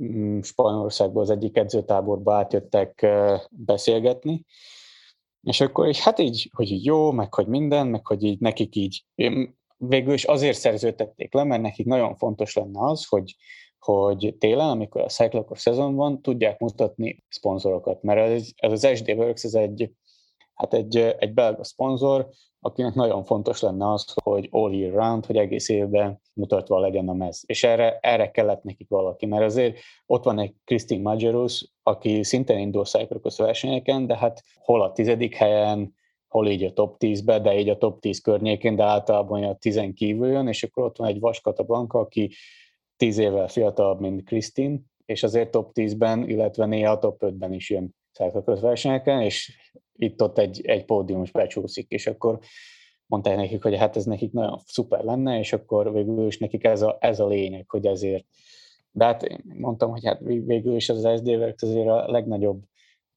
[0.00, 3.06] Mm, Spanyolországból az egyik edzőtáborba átjöttek
[3.50, 4.44] beszélgetni,
[5.42, 9.04] és akkor így, hát így, hogy jó, meg hogy minden, meg hogy így nekik így,
[9.76, 13.36] végül is azért szerződtették le, mert nekik nagyon fontos lenne az, hogy,
[13.78, 19.10] hogy télen, amikor a Cyclocross szezon van, tudják mutatni szponzorokat, mert ez, ez az SD
[19.10, 19.90] Works, ez egy,
[20.62, 22.28] hát egy, egy belga szponzor,
[22.60, 27.12] akinek nagyon fontos lenne az, hogy all year round, hogy egész évben mutatva legyen a
[27.12, 27.42] mez.
[27.46, 32.58] És erre, erre kellett nekik valaki, mert azért ott van egy Christine Majerus, aki szintén
[32.58, 35.94] indul Cyclocross versenyeken, de hát hol a tizedik helyen,
[36.28, 39.80] hol így a top 10-be, de így a top 10 környékén, de általában a 10
[39.94, 42.30] kívül jön, és akkor ott van egy Vaskata Blanka, aki
[42.96, 47.94] 10 évvel fiatalabb, mint Christine, és azért top 10-ben, illetve néha top 5-ben is jön
[48.12, 49.56] Cyclocross versenyeken, és
[50.02, 52.38] itt-ott egy, egy pódium is becsúszik, és akkor
[53.06, 56.82] mondták nekik, hogy hát ez nekik nagyon szuper lenne, és akkor végül is nekik ez
[56.82, 58.24] a, ez a lényeg, hogy ezért,
[58.90, 62.62] de hát mondtam, hogy hát végül is az SD Works azért a legnagyobb,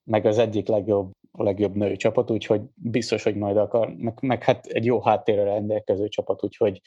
[0.04, 4.44] meg az egyik legjobb, a legjobb női csapat, úgyhogy biztos, hogy majd akar, meg, meg
[4.44, 6.82] hát egy jó háttérre rendelkező csapat, úgyhogy,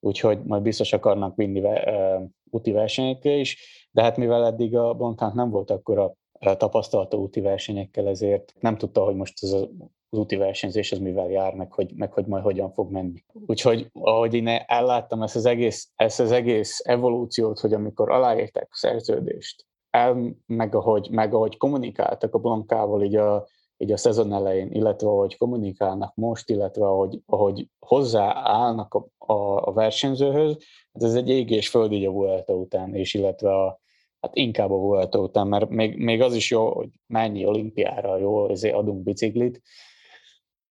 [0.00, 3.56] úgyhogy majd biztos akarnak vinni uh, úti versenyekre is,
[3.90, 8.76] de hát mivel eddig a Bontánk nem volt akkor a tapasztalata úti versenyekkel, ezért nem
[8.76, 9.68] tudta, hogy most a,
[10.08, 13.24] az úti versenyzés az mivel jár, meg hogy, meg hogy majd hogyan fog menni.
[13.46, 18.76] Úgyhogy ahogy én elláttam ezt az egész, ezt az egész evolúciót, hogy amikor aláírták a
[18.76, 24.70] szerződést, el, meg, ahogy, meg ahogy kommunikáltak a Blankával így a, így a szezon elején,
[24.72, 30.56] illetve ahogy kommunikálnak most, illetve ahogy, ahogy hozzáállnak a, a, a versenyzőhöz,
[30.92, 33.82] hát ez egy ég földi a után, és illetve a,
[34.24, 38.48] hát inkább a Vuelta után, mert még, még az is jó, hogy mennyi olimpiára jó,
[38.48, 39.62] ezért adunk biciklit,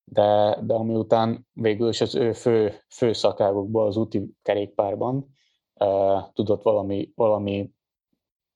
[0.03, 5.35] de, de ami után végül is az ő fő, fő szakágokban, az úti kerékpárban
[5.79, 7.71] uh, tudott valami, valami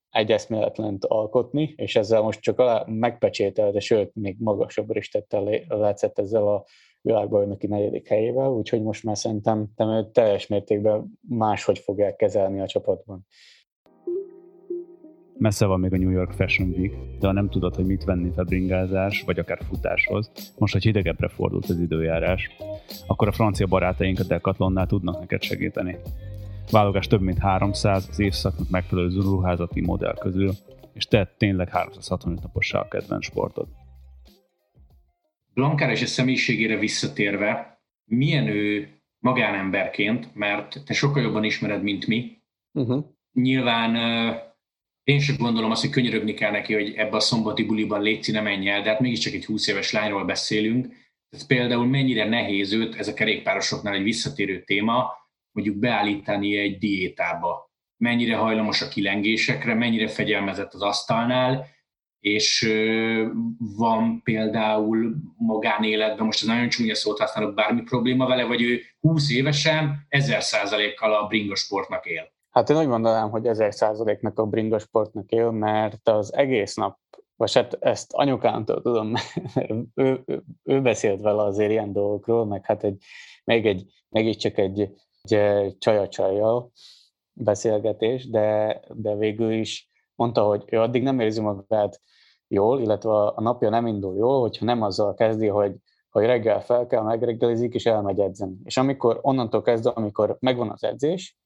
[0.10, 6.47] egyeszméletlent alkotni, és ezzel most csak alá megpecsételte, sőt, még magasabbra is tette látszett ezzel
[6.47, 6.65] a
[7.01, 9.67] világbajnoki negyedik helyével, úgyhogy most már szerintem
[10.12, 13.25] teljes mértékben máshogy fogják kezelni a csapatban.
[15.39, 18.32] Messze van még a New York Fashion Week, de ha nem tudod, hogy mit venni
[18.36, 22.50] febringázás, vagy akár futáshoz, most, hogy hidegebbre fordult az időjárás,
[23.08, 25.97] akkor a francia barátaink a Decathlonnál tudnak neked segíteni.
[26.71, 30.52] Válogass több mint 300 az évszaknak megfelelő ruházati modell közül,
[30.93, 33.67] és te tényleg 365 napossá a kedvenc sportod.
[35.54, 42.38] Blankára és a személyiségére visszatérve, milyen ő magánemberként, mert te sokkal jobban ismered, mint mi.
[42.73, 43.06] Uh-huh.
[43.34, 43.95] Nyilván
[45.07, 48.41] én sem gondolom azt, hogy könyörögni kell neki, hogy ebbe a szombati buliban létszi, ne
[48.41, 50.93] menj el, de hát mégiscsak egy 20 éves lányról beszélünk.
[51.29, 55.11] Ez például mennyire nehéz őt, ez a kerékpárosoknál egy visszatérő téma,
[55.51, 57.71] mondjuk beállítani egy diétába.
[57.97, 61.67] Mennyire hajlamos a kilengésekre, mennyire fegyelmezett az asztalnál,
[62.19, 62.73] és
[63.57, 69.31] van például magánéletben, most ez nagyon csúnya szót használok, bármi probléma vele, vagy ő 20
[69.31, 72.37] évesen ezer százalékkal a bringosportnak él.
[72.57, 76.97] Hát én úgy mondanám, hogy ezer százaléknak a bringa sportnak él, mert az egész nap,
[77.35, 79.13] vagy hát ezt anyukámtól tudom,
[79.95, 83.03] ő, ő, ő beszélt vele azért ilyen dolgokról, meg hát egy,
[83.43, 85.77] még egy, még csak egy, egy
[86.09, 86.69] csaja
[87.33, 92.01] beszélgetés, de, de végül is mondta, hogy ő addig nem érzi magát
[92.47, 95.75] jól, illetve a napja nem indul jól, hogyha nem azzal kezdi, hogy,
[96.09, 98.55] hogy reggel fel kell, megreggelizik, és elmegy edzeni.
[98.63, 101.37] És amikor onnantól kezdve, amikor megvan az edzés,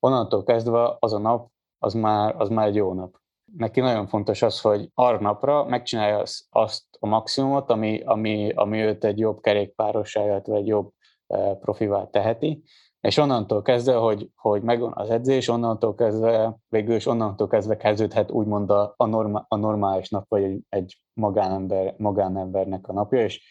[0.00, 3.18] onnantól kezdve az a nap, az már, az már egy jó nap.
[3.56, 9.04] Neki nagyon fontos az, hogy arra napra megcsinálja azt a maximumot, ami, ami, ami őt
[9.04, 10.92] egy jobb kerékpárossá, illetve egy jobb
[11.26, 12.62] e, profivá teheti,
[13.00, 18.30] és onnantól kezdve, hogy, hogy megvan az edzés, onnantól kezdve, végül is onnantól kezdve kezdődhet
[18.30, 23.42] úgymond a, a, normál, a normális nap, vagy egy, egy magánember, magánembernek a napja, és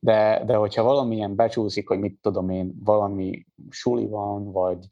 [0.00, 4.86] de, de hogyha valamilyen becsúszik, hogy mit tudom én, valami suli van, vagy,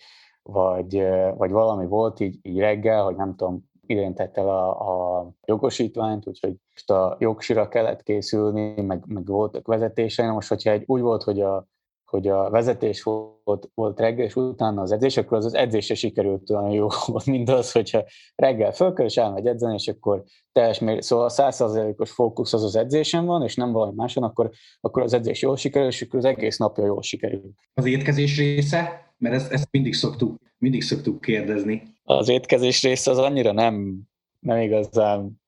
[0.52, 1.02] vagy,
[1.36, 6.26] vagy valami volt így, így reggel, hogy nem tudom, idén tett el a, a jogosítványt,
[6.26, 10.26] úgyhogy most a jogsira kellett készülni, meg, meg voltak vezetései.
[10.26, 11.66] Most, hogyha egy úgy volt, hogy a,
[12.04, 16.50] hogy a vezetés volt, volt reggel, és utána az edzés, akkor az az edzése sikerült
[16.50, 21.04] olyan jó volt, mint az, hogyha reggel fölkel, és elmegy edzeni, és akkor teljes mér,
[21.04, 25.12] szóval a százszerzelékos fókusz az az edzésen van, és nem valami máson, akkor, akkor az
[25.12, 27.50] edzés jól sikerül, és akkor az egész napja jól sikerül.
[27.74, 31.82] Az étkezés része mert ezt, ezt mindig, szoktuk, mindig szoktuk kérdezni.
[32.04, 34.02] Az étkezés része az annyira nem,
[34.38, 35.40] nem igazán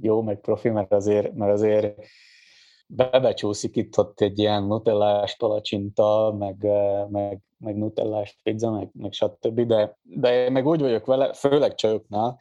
[0.00, 1.98] jó, meg profi, mert azért, mert azért
[2.86, 6.66] bebecsúszik itt ott egy ilyen nutellás palacsinta, meg,
[7.10, 9.60] meg, meg nutellás pizza, meg, meg stb.
[9.60, 12.40] De, de én meg úgy vagyok vele, főleg csajoknál,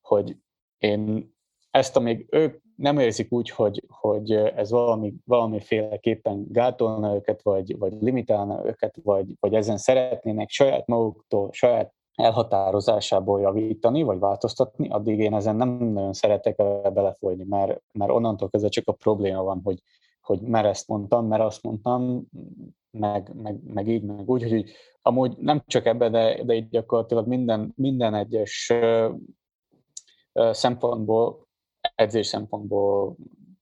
[0.00, 0.36] hogy
[0.78, 1.32] én
[1.70, 7.92] ezt, amíg ők nem érzik úgy, hogy, hogy ez valami, valamiféleképpen gátolna őket, vagy, vagy
[8.00, 15.34] limitálna őket, vagy, vagy ezen szeretnének saját maguktól, saját elhatározásából javítani, vagy változtatni, addig én
[15.34, 16.56] ezen nem nagyon szeretek
[16.92, 19.82] belefolyni, mert, mert onnantól kezdve csak a probléma van, hogy,
[20.20, 22.26] hogy mert ezt mondtam, mert azt mondtam,
[22.90, 24.70] meg, meg, meg így, meg úgy, hogy
[25.02, 28.72] amúgy nem csak ebbe, de, de így gyakorlatilag minden, minden egyes
[30.50, 31.43] szempontból
[31.94, 33.16] edzés szempontból,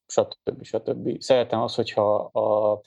[0.06, 0.64] stb.
[0.64, 1.20] stb.
[1.20, 2.80] Szeretem azt, hogyha a,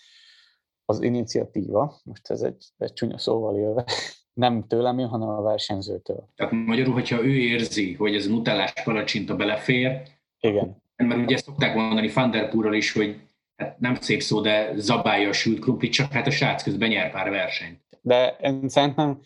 [0.85, 3.85] az iniciatíva, most ez egy, egy csúnya szóval élve,
[4.33, 6.29] nem tőlem jön, hanem a versenyzőtől.
[6.35, 10.01] Tehát magyarul, hogyha ő érzi, hogy ez nutellás palacsinta belefér,
[10.39, 10.83] igen.
[10.95, 13.21] Mert ugye szokták mondani Fanderpúrral is, hogy
[13.55, 17.11] hát nem szép szó, de zabálja a sült krumplit, csak hát a srác közben nyer
[17.11, 17.81] pár versenyt.
[18.01, 19.21] De én szerintem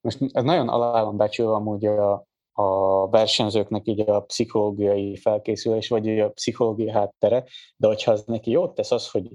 [0.00, 2.26] most ez nagyon alá van becsülve amúgy a,
[2.58, 7.44] a versenyzőknek így a pszichológiai felkészülés, vagy a pszichológiai háttere,
[7.76, 9.28] de hogyha az neki jót tesz az, hogy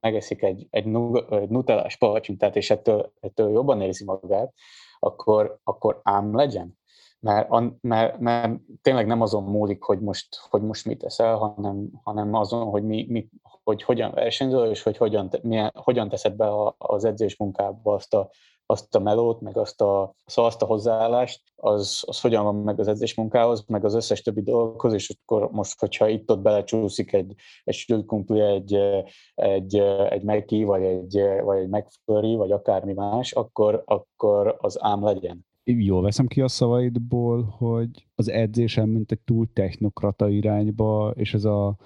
[0.00, 0.86] megeszik egy, egy,
[1.30, 4.52] egy nutellás palacsintát, és ettől, ettől jobban érzi magát,
[4.98, 6.78] akkor, akkor ám legyen.
[7.20, 7.48] Mert,
[7.80, 12.64] mert, mert tényleg nem azon múlik, hogy most, hogy most mit teszel, hanem, hanem azon,
[12.64, 13.28] hogy, mi, mi,
[13.62, 18.30] hogy hogyan versenyzol, és hogy hogyan, milyen, hogyan teszed be az edzés munkába azt a
[18.66, 22.80] azt a melót, meg azt a, szóval azt a hozzáállást, az, az hogyan van meg
[22.80, 27.34] az edzés munkához, meg az összes többi dolgokhoz, és akkor most, hogyha itt-ott belecsúszik egy,
[27.64, 28.78] egy sülkumpli, egy,
[29.34, 29.76] egy,
[30.08, 35.46] egy Meki, vagy egy, vagy egy McFlurry, vagy akármi más, akkor, akkor az ám legyen.
[35.64, 41.44] Jól veszem ki a szavaidból, hogy az edzésem mint egy túl technokrata irányba, és ez
[41.44, 41.76] a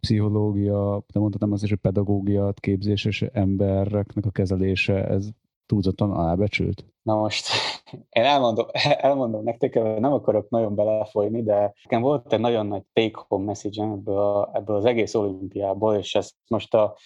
[0.00, 5.28] pszichológia, de mondhatom azt is, hogy pedagógia, képzéses embereknek a kezelése, ez
[5.66, 6.84] túlzottan alábecsült?
[7.02, 7.46] Na most
[8.10, 8.66] én elmondom,
[9.08, 14.50] elmondom nektek, nem akarok nagyon belefolyni, de nekem volt egy nagyon nagy take-home message ebből,
[14.52, 16.96] ebből az egész olimpiából, és ez most a,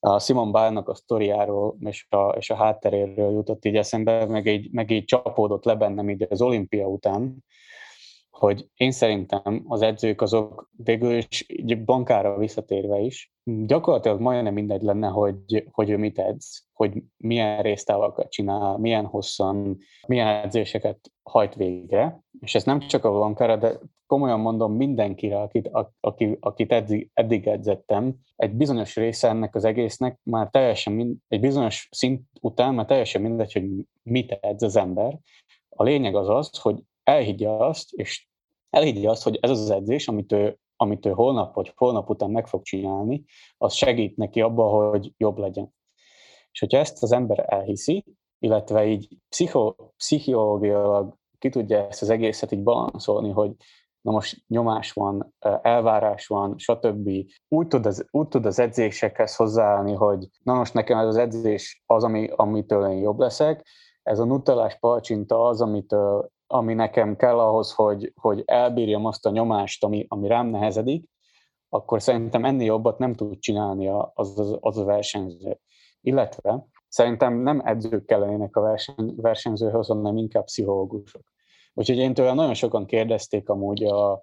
[0.00, 4.72] a Simon Bálnak a sztoriáról és a, és a hátteréről jutott így eszembe, meg így,
[4.72, 7.44] meg így csapódott le bennem így az olimpia után,
[8.30, 11.46] hogy én szerintem az edzők azok végül is
[11.84, 18.30] bankára visszatérve is, gyakorlatilag majdnem mindegy lenne, hogy, hogy ő mit edz, hogy milyen résztávakat
[18.30, 24.40] csinál, milyen hosszan, milyen edzéseket hajt végre, és ez nem csak a bankára, de komolyan
[24.40, 30.48] mondom mindenkire, akit, aki, akit eddig, eddig edzettem, egy bizonyos része ennek az egésznek már
[30.50, 33.64] teljesen, mind, egy bizonyos szint után már teljesen mindegy, hogy
[34.02, 35.18] mit edz az ember.
[35.68, 38.26] A lényeg az az, hogy elhiggye azt, és
[38.70, 42.46] elhiggye azt, hogy ez az edzés, amit ő, amit ő holnap vagy holnap után meg
[42.46, 43.24] fog csinálni,
[43.58, 45.74] az segít neki abba, hogy jobb legyen.
[46.54, 48.04] És hogyha ezt az ember elhiszi,
[48.38, 53.52] illetve így pszicho, pszichológiailag ki tudja ezt az egészet így balanszolni, hogy
[54.00, 57.10] na most nyomás van, elvárás van, stb.
[57.48, 61.82] Úgy tud az, úgy tud az edzésekhez hozzáállni, hogy na most nekem ez az edzés
[61.86, 63.66] az, ami, amitől én jobb leszek,
[64.02, 69.30] ez a nutellás palcsinta az, amitől ami nekem kell ahhoz, hogy, hogy elbírjam azt a
[69.30, 71.08] nyomást, ami, ami rám nehezedik,
[71.68, 75.58] akkor szerintem ennél jobbat nem tud csinálni az, az, az a versenyző.
[76.06, 81.22] Illetve szerintem nem edzők kellenének a verseny, versenyzőhöz, hanem inkább pszichológusok.
[81.74, 84.20] Úgyhogy én tőle nagyon sokan kérdezték amúgy a, a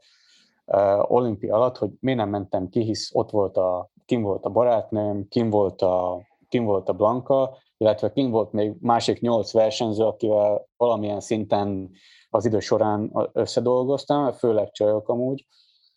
[1.07, 5.27] olimpia alatt, hogy miért nem mentem ki, hisz ott volt a, kim volt a barátnőm,
[5.27, 10.67] kim volt a, kim volt a Blanka, illetve kim volt még másik nyolc versenyző, akivel
[10.77, 11.91] valamilyen szinten
[12.29, 15.47] az idő során összedolgoztam, főleg csajok amúgy,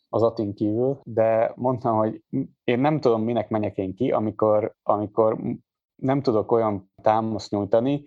[0.08, 2.22] az Atin kívül, de mondtam, hogy
[2.64, 5.38] én nem tudom, minek menjek én ki, amikor, amikor
[6.02, 8.04] nem tudok olyan támaszt nyújtani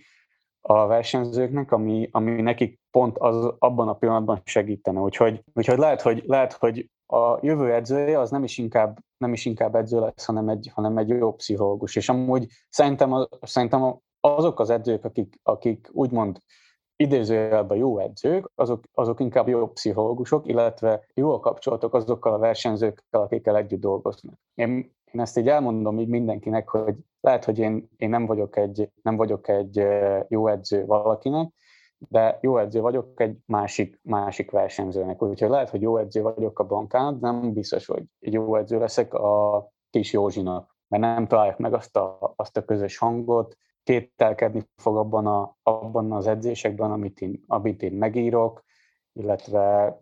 [0.61, 4.99] a versenyzőknek, ami, ami nekik pont az, abban a pillanatban segítene.
[4.99, 9.45] Úgyhogy, úgyhogy lehet, hogy, lehet, hogy a jövő edzője az nem is inkább, nem is
[9.45, 11.95] inkább edző lesz, hanem egy, hanem egy jó pszichológus.
[11.95, 16.39] És amúgy szerintem, szerintem azok az edzők, akik, akik úgymond
[16.95, 23.21] idézőjelben jó edzők, azok, azok inkább jó pszichológusok, illetve jó a kapcsolatok azokkal a versenyzőkkel,
[23.21, 24.39] akikkel együtt dolgoznak.
[24.53, 28.89] Én, én ezt így elmondom így mindenkinek, hogy lehet, hogy én, én nem, vagyok egy,
[29.01, 29.87] nem vagyok egy
[30.27, 31.51] jó edző valakinek,
[31.97, 35.21] de jó edző vagyok egy másik, másik versenyzőnek.
[35.21, 39.13] Úgyhogy lehet, hogy jó edző vagyok a bankán, de nem biztos, hogy jó edző leszek
[39.13, 44.97] a kis Józsinak, mert nem találják meg azt a, azt a közös hangot, kételkedni fog
[44.97, 48.63] abban, a, abban az edzésekben, amit én, amit én megírok,
[49.13, 49.97] illetve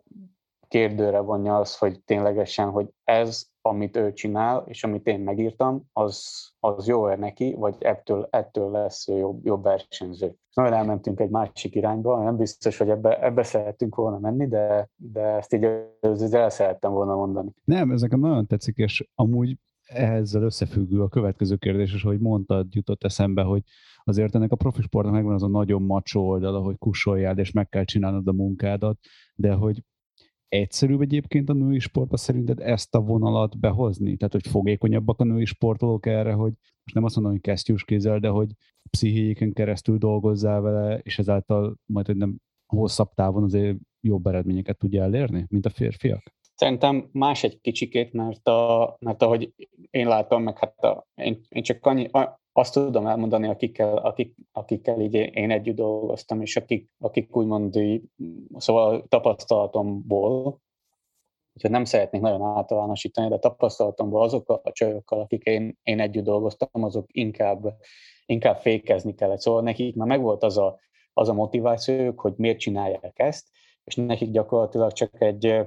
[0.76, 6.26] kérdőre vonja az, hogy ténylegesen, hogy ez, amit ő csinál, és amit én megírtam, az,
[6.60, 10.34] az jó -e neki, vagy ettől, ettől lesz jobb, jobb versenyző.
[10.54, 15.20] Nagyon elmentünk egy másik irányba, nem biztos, hogy ebbe, ebbe szerettünk volna menni, de, de
[15.20, 15.64] ezt így
[16.32, 17.50] el szerettem volna mondani.
[17.64, 22.74] Nem, ez nekem nagyon tetszik, és amúgy ezzel összefüggő a következő kérdés, és hogy mondtad,
[22.74, 23.62] jutott eszembe, hogy
[24.04, 27.68] azért ennek a profi sportnak megvan az a nagyon macsó oldala, hogy kussoljál, és meg
[27.68, 28.98] kell csinálnod a munkádat,
[29.34, 29.82] de hogy
[30.48, 34.16] egyszerűbb egyébként a női sportba szerinted ezt a vonalat behozni?
[34.16, 38.18] Tehát, hogy fogékonyabbak a női sportolók erre, hogy most nem azt mondom, hogy kesztyűs kézzel,
[38.18, 38.50] de hogy
[38.90, 45.46] pszichéjéken keresztül dolgozzál vele, és ezáltal majd nem hosszabb távon azért jobb eredményeket tudja elérni,
[45.48, 46.34] mint a férfiak?
[46.56, 49.52] Szerintem más egy kicsikét, mert, a, mert ahogy
[49.90, 54.34] én látom, meg hát a, én, én csak annyi, a, azt tudom elmondani, akikkel, akik,
[54.52, 57.78] akikkel így én együtt dolgoztam, és akik, akik úgymond,
[58.56, 60.60] szóval tapasztalatomból,
[61.54, 66.84] úgyhogy nem szeretnék nagyon általánosítani, de tapasztalatomból azok a csajokkal, akik én, én együtt dolgoztam,
[66.84, 67.76] azok inkább,
[68.26, 69.40] inkább fékezni kellett.
[69.40, 70.78] Szóval nekik már megvolt az a,
[71.12, 73.48] az a motivációjuk, hogy miért csinálják ezt,
[73.84, 75.66] és nekik gyakorlatilag csak egy,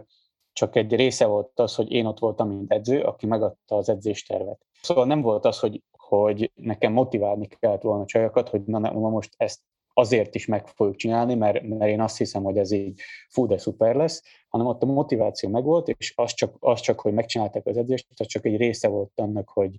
[0.53, 4.65] csak egy része volt az, hogy én ott voltam, mint edző, aki megadta az edzéstervet.
[4.81, 8.91] Szóval nem volt az, hogy, hogy nekem motiválni kellett volna a csajokat, hogy na, na
[8.91, 9.59] most ezt
[9.93, 13.57] azért is meg fogjuk csinálni, mert, mert én azt hiszem, hogy ez így fú, de
[13.57, 17.77] szuper lesz, hanem ott a motiváció megvolt, és az csak, az csak, hogy megcsinálták az
[17.77, 19.77] edzést, az csak egy része volt annak, hogy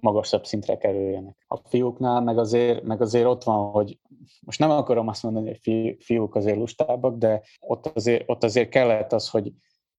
[0.00, 1.36] magasabb szintre kerüljenek.
[1.46, 3.98] A fiúknál meg azért, meg azért ott van, hogy
[4.40, 8.68] most nem akarom azt mondani, hogy fi, fiúk azért lustábbak, de ott azért, ott azért
[8.68, 9.52] kellett az, hogy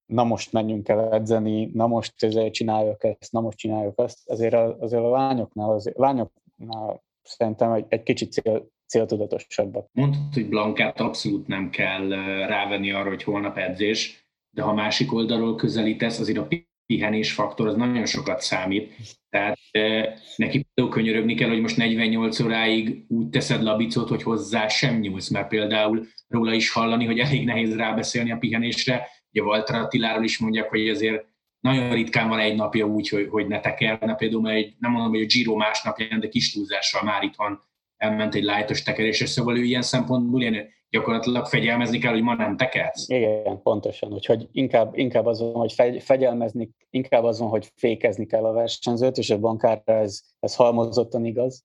[0.06, 2.14] na most menjünk el edzeni, na most
[2.50, 4.28] csináljuk ezt, na most csináljuk azt.
[4.28, 9.88] Azért a, azért a lányoknál, azért, lányoknál szerintem egy, egy kicsit cél, céltudatosabbak.
[9.92, 12.08] Mondtad, hogy Blankát abszolút nem kell
[12.46, 16.48] rávenni arra, hogy holnap edzés, de ha másik oldalról közelítesz, azért a
[16.86, 18.92] pihenés faktor az nagyon sokat számít.
[19.30, 24.68] Tehát e, neki például könyörögni kell, hogy most 48 óráig úgy teszed labicot, hogy hozzá
[24.68, 29.08] sem nyúlsz, mert például róla is hallani, hogy elég nehéz rábeszélni a pihenésre.
[29.34, 31.24] Ugye Walter Attiláról is mondják, hogy azért
[31.60, 35.22] nagyon ritkán van egy napja úgy, hogy, hogy ne tekerne, például egy, nem mondom, hogy
[35.22, 37.62] a Giro másnapján, de kis túlzással már itt van
[37.96, 42.56] elment egy lájtos tekerésre, szóval ő ilyen szempontból ilyen gyakorlatilag fegyelmezni kell, hogy ma nem
[42.56, 43.08] tekersz.
[43.08, 48.52] Igen, pontosan, úgyhogy inkább, inkább azon, hogy fegy, fegyelmezni, inkább azon, hogy fékezni kell a
[48.52, 51.64] versenyzőt, és a bankárra ez, ez halmozottan igaz,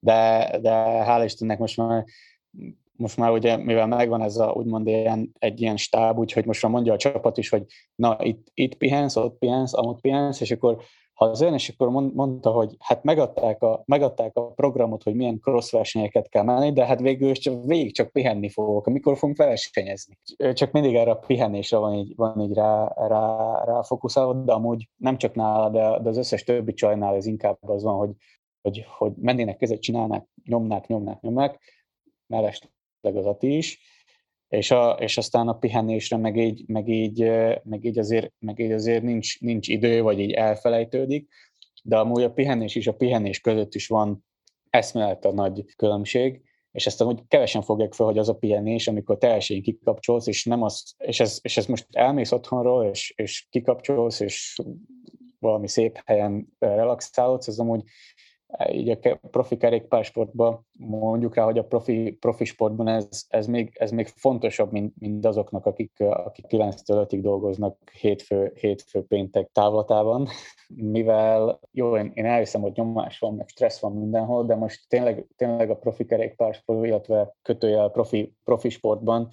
[0.00, 0.70] de, de
[1.06, 2.04] hál' Istennek most már
[2.98, 6.72] most már ugye, mivel megvan ez a, úgymond ilyen, egy ilyen stáb, úgyhogy most már
[6.72, 10.82] mondja a csapat is, hogy na, itt, itt pihensz, ott pihensz, amott pihensz, és akkor
[11.12, 16.28] hazajön, és akkor mondta, hogy hát megadták a, megadták a programot, hogy milyen cross versenyeket
[16.28, 20.18] kell menni, de hát végül csak végig csak pihenni fogok, amikor fogunk versenyezni.
[20.52, 24.88] Csak mindig erre a pihenésre van így, van így rá, rá, rá fókuszálva, de amúgy
[24.96, 28.10] nem csak nála, de, de az összes többi csajnál ez inkább az van, hogy,
[28.62, 31.60] hogy, hogy mennének között, csinálnák, nyomnák, nyomnák, nyomnák,
[33.00, 33.80] Ati is,
[34.48, 37.30] és, a, és aztán a pihenésre meg így, meg így,
[37.62, 41.28] meg így, azért, meg így azért nincs, nincs idő, vagy így elfelejtődik,
[41.82, 44.24] de amúgy a pihenés is a pihenés között is van
[44.70, 46.42] eszmélet nagy különbség,
[46.72, 50.62] és ezt amúgy kevesen fogják fel, hogy az a pihenés, amikor teljesen kikapcsolsz, és nem
[50.62, 54.58] az, és ez, és ez most elmész otthonról, és, és kikapcsolsz, és
[55.38, 57.82] valami szép helyen relaxálódsz, ez amúgy
[58.70, 63.90] így a profi kerékpársportban mondjuk rá, hogy a profi, profi sportban ez, ez, még, ez
[63.90, 70.28] még fontosabb, mint, mint azoknak, akik, akik 9-től 5-ig dolgoznak hétfő, hétfő péntek távlatában,
[70.68, 75.26] mivel jó, én, én elhiszem, hogy nyomás van, meg stressz van mindenhol, de most tényleg,
[75.36, 79.28] tényleg a profi kerékpársport, illetve kötőjel profi, profi sportban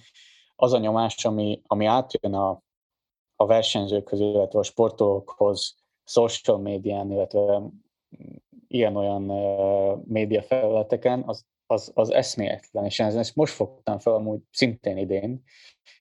[0.56, 2.62] az a nyomás, ami, ami átjön a,
[3.36, 7.62] a versenyzőkhöz, illetve a sportolókhoz, social médián, illetve
[8.76, 9.22] ilyen-olyan
[10.04, 15.42] média felületeken, az, az, az eszméletlen, és ezt most fogtam fel amúgy szintén idén,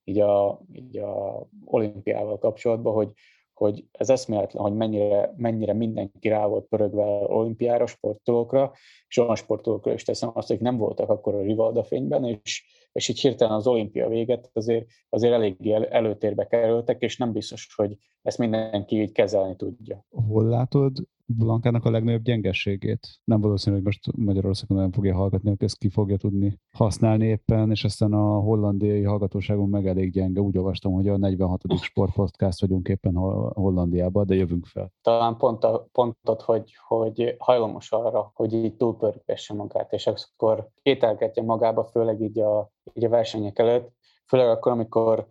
[0.03, 3.11] így a, így a olimpiával kapcsolatban, hogy,
[3.53, 8.71] hogy ez eszméletlen, hogy mennyire, mennyire mindenki rá volt pörögve olimpiára, sportolókra,
[9.07, 13.07] és olyan sportolókra is teszem azt, hogy nem voltak akkor a Rivalda fényben, és, és
[13.07, 18.37] így hirtelen az olimpia véget azért, azért eléggé előtérbe kerültek, és nem biztos, hogy ezt
[18.37, 20.05] mindenki így kezelni tudja.
[20.27, 20.97] Hol látod
[21.27, 23.07] Blankának a legnagyobb gyengességét.
[23.23, 27.71] Nem valószínű, hogy most Magyarországon nem fogja hallgatni, hogy ezt ki fogja tudni használni éppen,
[27.71, 30.41] és aztán a hollandiai hallgatóságon meg elég gyenge.
[30.41, 31.61] Úgy olvastam, hogy a 46.
[31.81, 33.15] sportpodcast vagyunk éppen
[33.53, 34.91] Hollandiában, de jövünk fel.
[35.01, 41.43] Talán pont a, pontot, hogy, hogy hajlamos arra, hogy így túlpörgesse magát, és akkor kételkedje
[41.43, 43.91] magába, főleg így a, így a versenyek előtt,
[44.27, 45.27] főleg akkor, amikor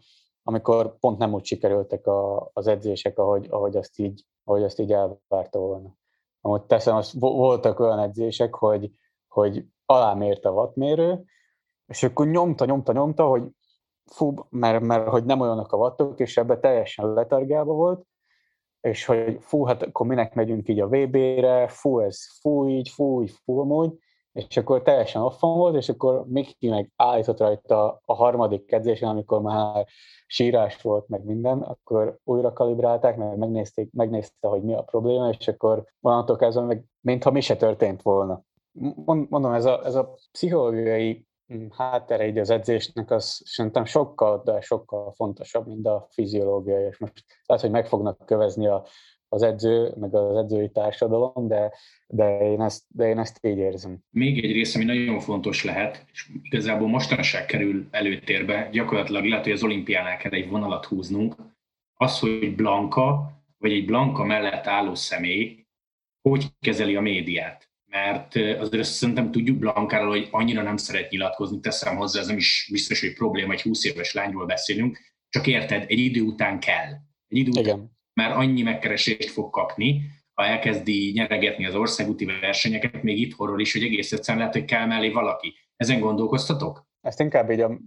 [0.47, 4.93] amikor pont nem úgy sikerültek a, az edzések, ahogy, ahogy, azt így, ahogy azt így
[4.93, 5.97] elvárta volna.
[6.41, 8.91] Amúgy teszem, azt, voltak olyan edzések, hogy,
[9.29, 11.25] hogy alámért a wattmérő,
[11.87, 13.43] és akkor nyomta, nyomta, nyomta, hogy
[14.05, 18.07] fú, mert, mert hogy nem olyanok a wattok, és ebbe teljesen letargálva volt,
[18.81, 23.23] és hogy fú, hát akkor minek megyünk így a VB-re, fú, ez fú így, fú
[23.23, 23.99] így, fú amúgy,
[24.35, 29.41] és akkor teljesen offan volt, és akkor Miki meg állított rajta a harmadik edzésen, amikor
[29.41, 29.87] már
[30.27, 35.49] sírás volt, meg minden, akkor újra kalibrálták, meg megnézték, megnézte, hogy mi a probléma, és
[35.49, 38.43] akkor onnantól kezdve meg, mintha mi se történt volna.
[39.05, 44.61] Mondom, ez a, ez a pszichológiai mm, háttere így az edzésnek, az szerintem sokkal, de
[44.61, 48.85] sokkal fontosabb, mint a fiziológiai, és most lehet, hogy meg fognak kövezni a
[49.35, 51.73] az edző, meg az edzői társadalom, de,
[52.07, 53.99] de, én ezt, de én ezt így érzem.
[54.11, 59.53] Még egy rész, ami nagyon fontos lehet, és igazából mostanság kerül előtérbe, gyakorlatilag lehet, hogy
[59.53, 61.35] az olimpiánál kell egy vonalat húznunk,
[61.95, 65.65] az, hogy Blanka, vagy egy Blanka mellett álló személy
[66.29, 67.69] hogy kezeli a médiát.
[67.87, 72.69] mert azért szerintem tudjuk Blankáról, hogy annyira nem szeret nyilatkozni, teszem hozzá, ez nem is
[72.71, 76.91] biztos, hogy probléma, egy 20 éves lányról beszélünk, csak érted, egy idő után kell.
[77.29, 77.94] Egy idő után Igen.
[78.15, 80.03] Már annyi megkeresést fog kapni,
[80.35, 84.87] ha elkezdi nyeregetni az országúti versenyeket, még itthonról is, hogy egész egyszerűen lehet, hogy kell
[84.87, 85.55] mellé valaki.
[85.77, 86.87] Ezen gondolkoztatok?
[87.01, 87.79] Ezt inkább így a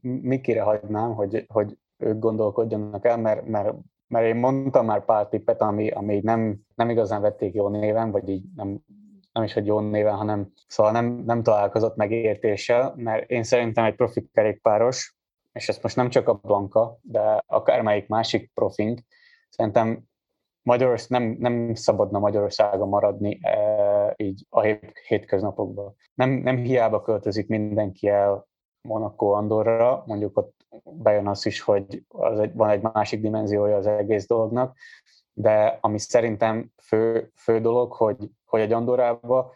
[0.00, 3.74] Mikire hagynám, hogy, hogy ők gondolkodjanak el, mert, mert,
[4.06, 8.28] mert én mondtam már pár tippet, ami, ami nem, nem igazán vették jó néven, vagy
[8.28, 8.78] így nem,
[9.32, 13.94] nem is egy jó néven, hanem szóval nem, nem találkozott megértéssel, mert én szerintem egy
[13.94, 15.16] profi kerékpáros,
[15.52, 19.00] és ezt most nem csak a Blanka, de akármelyik másik profink,
[19.48, 20.04] szerintem
[20.62, 24.60] Magyarország nem, nem szabadna Magyarországon maradni e, így a
[25.06, 25.94] hétköznapokban.
[26.14, 28.46] Nem, nem hiába költözik mindenki el
[28.80, 33.86] Monaco Andorra, mondjuk ott bejön az is, hogy az egy, van egy másik dimenziója az
[33.86, 34.76] egész dolognak,
[35.32, 39.54] de ami szerintem fő, fő dolog, hogy, hogy egy Andorrába,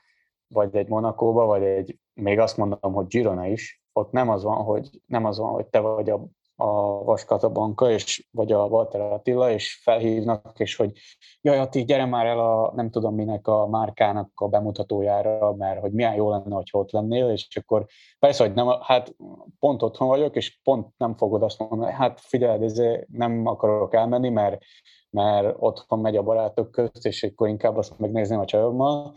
[0.49, 4.65] vagy egy Monakóba, vagy egy, még azt mondom, hogy Girona is, ott nem az van,
[4.65, 6.25] hogy, nem az van, hogy te vagy a
[6.61, 10.93] a Vaskata Banka, és, vagy a Walter Attila, és felhívnak, és hogy
[11.41, 15.93] jaj, Ati, gyere már el a nem tudom minek a márkának a bemutatójára, mert hogy
[15.93, 17.87] milyen jó lenne, hogy ott lennél, és akkor
[18.19, 19.15] persze, hogy nem, hát
[19.59, 24.29] pont otthon vagyok, és pont nem fogod azt mondani, hát figyelj, ez nem akarok elmenni,
[24.29, 24.63] mert,
[25.11, 29.15] mert otthon megy a barátok közt, és akkor inkább azt megnézném a csajommal,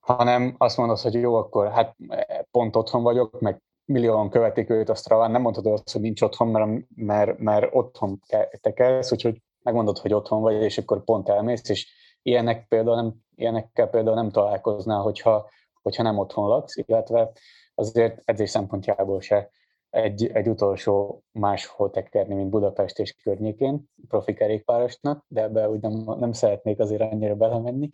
[0.00, 1.96] hanem azt mondod, hogy jó, akkor hát
[2.50, 6.48] pont otthon vagyok, meg millióan követik őt a Straván, nem mondhatod azt, hogy nincs otthon,
[6.48, 8.20] mert, mert, mert otthon
[8.60, 13.88] tekersz, úgyhogy megmondod, hogy otthon vagy, és akkor pont elmész, és ilyenek például nem, ilyenekkel
[13.88, 15.48] például nem találkoznál, hogyha,
[15.82, 17.32] hogyha nem otthon laksz, illetve
[17.74, 19.50] azért edzés szempontjából se
[19.90, 26.18] egy, egy utolsó máshol tekerni, mint Budapest és környékén, profi kerékpárosnak, de ebbe úgy nem,
[26.18, 27.88] nem szeretnék azért annyira belemenni.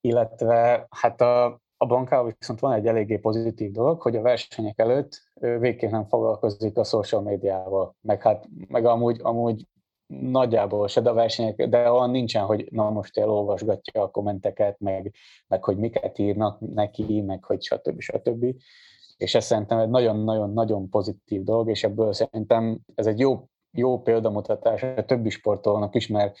[0.00, 5.22] Illetve hát a, a bankával viszont van egy eléggé pozitív dolog, hogy a versenyek előtt
[5.34, 9.66] végképp nem foglalkozik a social médiával, meg hát meg amúgy, amúgy
[10.06, 15.14] nagyjából se, de a versenyek, de olyan nincsen, hogy na most elolvasgatja a kommenteket, meg,
[15.48, 18.00] meg hogy miket írnak neki, meg hogy stb.
[18.00, 18.54] stb.
[19.16, 24.82] És ez szerintem egy nagyon-nagyon-nagyon pozitív dolog, és ebből szerintem ez egy jó, jó példamutatás
[24.82, 26.36] a többi sportolónak is, mert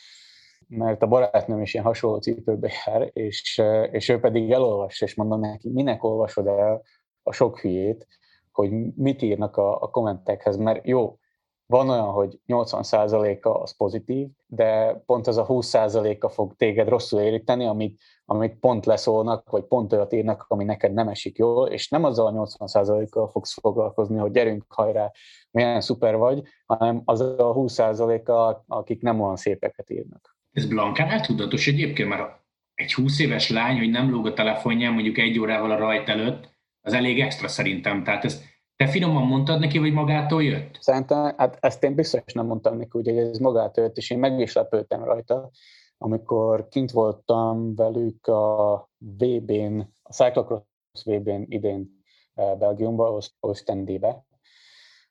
[0.70, 5.40] mert a barátnőm is ilyen hasonló cipőbe jár, és, és ő pedig elolvassa, és mondom
[5.40, 6.82] neki, minek olvasod el
[7.22, 8.06] a sok hülyét,
[8.52, 11.18] hogy mit írnak a, a kommentekhez, mert jó,
[11.66, 17.66] van olyan, hogy 80%-a az pozitív, de pont az a 20%-a fog téged rosszul éríteni,
[17.66, 22.04] amit, amit pont leszólnak, vagy pont olyat írnak, ami neked nem esik jól, és nem
[22.04, 25.10] azzal a 80%-kal fogsz foglalkozni, hogy gyerünk hajrá,
[25.50, 30.29] milyen szuper vagy, hanem az a 20%-a, akik nem olyan szépeket írnak.
[30.52, 32.40] Ez Blankánál tudatos egyébként, mert
[32.74, 36.48] egy 20 éves lány, hogy nem lóg a telefonján mondjuk egy órával a rajt előtt,
[36.80, 38.04] az elég extra szerintem.
[38.04, 38.44] Tehát ezt
[38.76, 40.76] te finoman mondtad neki, vagy magától jött?
[40.80, 44.40] Szerintem, hát ezt én biztos nem mondtam neki, hogy ez magától jött, és én meg
[44.40, 45.50] is lepődtem rajta,
[45.98, 50.64] amikor kint voltam velük a VB-n, a Cyclocross
[51.04, 52.02] VB-n idén
[52.34, 54.24] eh, Belgiumban, Ostendébe,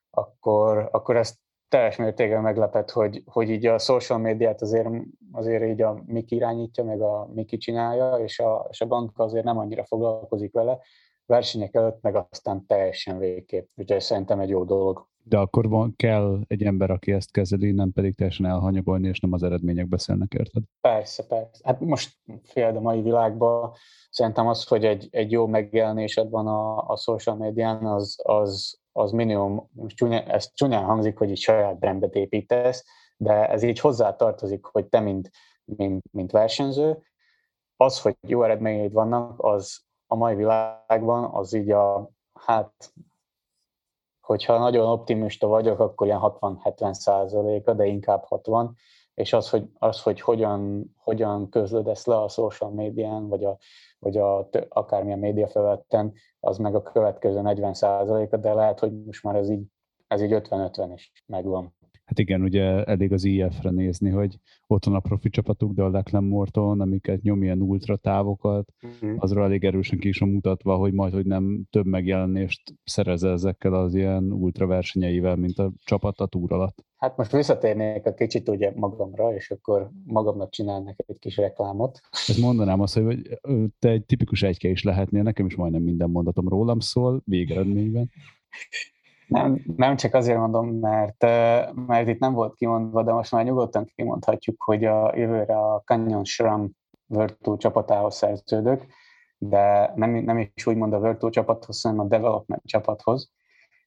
[0.09, 1.37] akkor, akkor ezt
[1.69, 4.89] teljes mértékben meglepett, hogy, hogy így a social médiát azért,
[5.31, 9.43] azért így a Miki irányítja, meg a Miki csinálja, és a, és a bank azért
[9.43, 10.79] nem annyira foglalkozik vele,
[11.25, 13.67] versenyek előtt meg aztán teljesen végképp.
[13.75, 15.07] Úgyhogy szerintem egy jó dolog.
[15.23, 19.33] De akkor van, kell egy ember, aki ezt kezeli, nem pedig teljesen elhanyagolni, és nem
[19.33, 20.63] az eredmények beszélnek, érted?
[20.81, 21.61] Persze, persze.
[21.63, 23.71] Hát most fél a mai világban
[24.09, 29.11] szerintem az, hogy egy, egy jó megjelenésed van a, a social médián, az, az, az
[29.11, 32.85] minimum, most csúnya, ez csúnyán hangzik, hogy így saját brandet építesz,
[33.17, 35.31] de ez így hozzá tartozik, hogy te, mint,
[35.65, 37.03] mint, mint versenyző,
[37.77, 42.93] az, hogy jó eredményeid vannak, az a mai világban, az így a, hát,
[44.19, 48.75] hogyha nagyon optimista vagyok, akkor ilyen 60-70 százaléka, de inkább 60,
[49.19, 53.57] és az, hogy, az, hogy hogyan, hogyan közlödesz le a social médián, vagy, a,
[53.99, 59.35] vagy a, akármilyen médiafelületen, az meg a következő 40 százaléka, de lehet, hogy most már
[59.35, 59.63] ez így,
[60.07, 61.77] ez így 50-50 is megvan.
[62.03, 65.89] Hát igen, ugye elég az IF-re nézni, hogy ott van a profi csapatuk, de a
[65.89, 69.15] Leclerc Morton, amiket nyom ilyen ultra távokat, uh-huh.
[69.17, 73.95] azról elég erősen ki is mutatva, hogy majd, hogy nem több megjelenést szerez ezekkel az
[73.95, 76.85] ilyen ultra versenyeivel, mint a csapat a túr alatt.
[76.99, 81.99] Hát most visszatérnék a kicsit ugye magamra, és akkor magamnak csinálnak egy kis reklámot.
[82.27, 83.39] Ez mondanám azt, hogy
[83.79, 88.09] te egy tipikus egyke is lehetnél, nekem is majdnem minden mondatom rólam szól, végeredményben.
[89.27, 91.21] Nem, nem csak azért mondom, mert,
[91.87, 96.23] mert itt nem volt kimondva, de most már nyugodtan kimondhatjuk, hogy a jövőre a Canyon
[96.23, 96.71] Shram
[97.05, 98.85] Virtu csapatához szerződök,
[99.37, 103.31] de nem, nem is úgymond a Virtual csapathoz, hanem a Development csapathoz,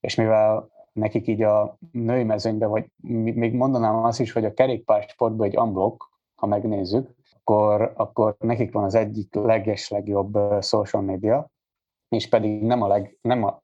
[0.00, 2.86] és mivel nekik így a női mezőnyben, vagy
[3.34, 7.14] még mondanám azt is, hogy a kerékpársportban egy unblock, ha megnézzük,
[7.45, 11.51] akkor, akkor nekik van az egyik leges legjobb social media,
[12.09, 13.62] és pedig nem a, leg, nem a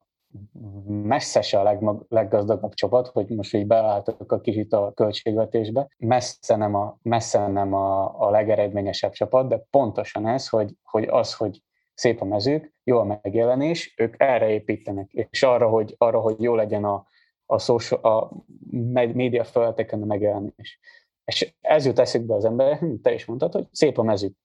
[0.86, 6.56] messze se a legmag, leggazdagabb csapat, hogy most így beálltok a kicsit a költségvetésbe, messze
[6.56, 11.62] nem a, messze nem a, a legeredményesebb csapat, de pontosan ez, hogy, hogy az, hogy
[11.94, 16.54] szép a mezők, jó a megjelenés, ők erre építenek, és arra, hogy, arra, hogy jó
[16.54, 17.06] legyen a,
[17.50, 18.44] a, social, a
[18.92, 20.78] média felteken a megjelenés.
[21.24, 24.36] És ez jut eszükbe az ember, hm, te is mondtad, hogy szép a mezők.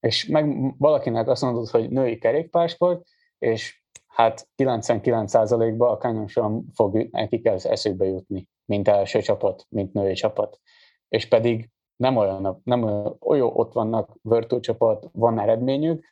[0.00, 3.06] És meg valakinek azt mondod, hogy női kerékpársport,
[3.38, 9.92] és hát 99%-ban a Canyon sem fog nekik ez eszükbe jutni, mint első csapat, mint
[9.92, 10.60] női csapat.
[11.08, 16.04] És pedig nem olyan, nem olyan, olyan ott vannak Virtu csapat, van eredményük,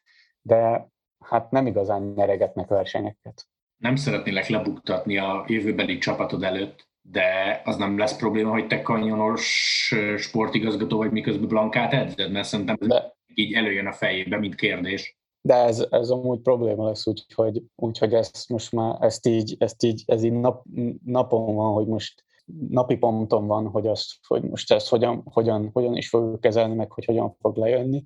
[0.42, 0.88] de
[1.24, 3.49] hát nem igazán nyeregetnek versenyeket.
[3.80, 9.94] Nem szeretnélek lebuktatni a jövőbeli csapatod előtt, de az nem lesz probléma, hogy te kanyonos
[10.16, 15.18] sportigazgató vagy, miközben Blankát edzed, mert szerintem ez de, így előjön a fejébe, mint kérdés.
[15.40, 20.02] De ez, ez amúgy probléma lesz, úgyhogy, úgyhogy ezt most már, ezt így, ezt így,
[20.06, 20.64] ez így nap,
[21.04, 22.24] napon van, hogy most
[22.68, 26.92] napi ponton van, hogy, azt, hogy most ezt hogyan, hogyan, hogyan is fogjuk kezelni, meg
[26.92, 28.04] hogy hogyan fog lejönni.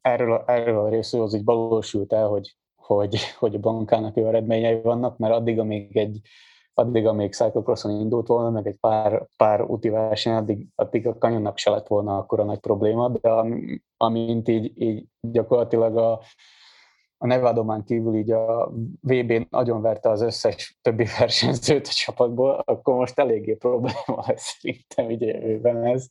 [0.00, 2.56] Erről, erről a részről az így valósult el, hogy,
[2.94, 6.20] hogy, hogy a bankának jó eredményei vannak, mert addig, amíg egy,
[6.74, 11.58] addig, amíg cyclocrosson indult volna, meg egy pár, pár úti verseny, addig, addig a kanyonnak
[11.58, 13.30] se lett volna akkor a nagy probléma, de
[13.96, 16.20] amint így, így gyakorlatilag a,
[17.18, 22.94] a Nevadomán kívül így a VB-n nagyon verte az összes többi versenyzőt a csapatból, akkor
[22.94, 26.08] most eléggé probléma lesz szerintem így jövőben ez.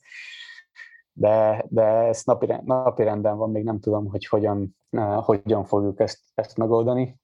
[1.13, 4.77] De, de ez napi, napi renden van, még nem tudom, hogy hogyan,
[5.21, 7.19] hogyan fogjuk ezt, ezt megoldani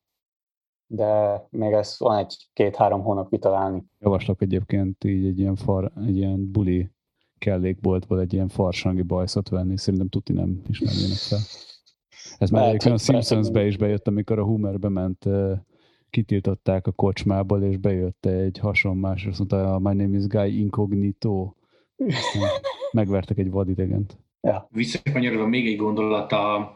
[0.88, 3.84] de még ez van egy két-három hónap kitalálni.
[4.00, 6.92] Javaslok egyébként így egy ilyen, far, egy ilyen buli
[7.38, 11.40] kellékboltból egy ilyen farsangi bajszot venni, szerintem tuti nem ismernének fel.
[12.38, 15.26] Ez már egyébként a Simpsons-be is bejött, amikor a Homer bement,
[16.10, 21.54] kitiltották a kocsmából, és bejött egy hasonlás, és azt mondta, my name is Guy Incognito.
[22.92, 24.18] Megvertek egy vadidegent.
[24.42, 24.68] Ja.
[24.72, 26.76] Visszakanyarodva még egy gondolat a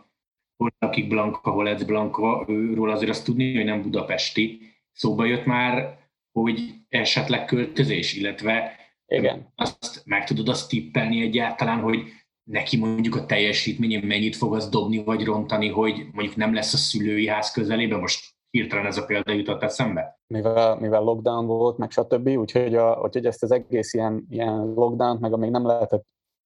[0.59, 4.59] hol lakik Blanka, hol edz Blanka, őről azért azt tudni, hogy nem budapesti.
[4.91, 5.97] Szóba jött már,
[6.31, 8.71] hogy esetleg költözés, illetve
[9.07, 9.53] Igen.
[9.55, 11.99] azt meg tudod azt tippelni egyáltalán, hogy
[12.43, 16.77] neki mondjuk a teljesítményén mennyit fog az dobni vagy rontani, hogy mondjuk nem lesz a
[16.77, 20.19] szülői ház közelében, most hirtelen ez a példa jutott eszembe?
[20.27, 25.17] Mivel, mivel lockdown volt, meg stb., úgyhogy, a, úgyhogy ezt az egész ilyen, ilyen lockdown,
[25.19, 26.05] meg amíg nem lehetett,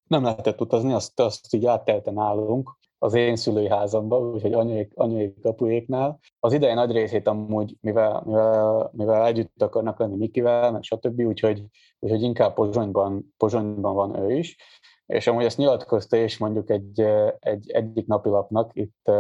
[0.10, 5.40] nem lehetett utazni, azt, azt így áttelte nálunk, az én szülői házamban, úgyhogy anyuék, anyuék
[5.42, 6.20] kapuéknál.
[6.40, 11.64] Az ideje nagy részét amúgy, mivel, mivel, mivel együtt akarnak lenni Mikivel, meg stb., úgyhogy,
[12.00, 14.58] úgyhogy inkább Pozsonyban, Pozsonyban van ő is.
[15.06, 17.02] És amúgy ezt nyilatkozta és mondjuk egy,
[17.40, 19.12] egy egyik napilapnak, itt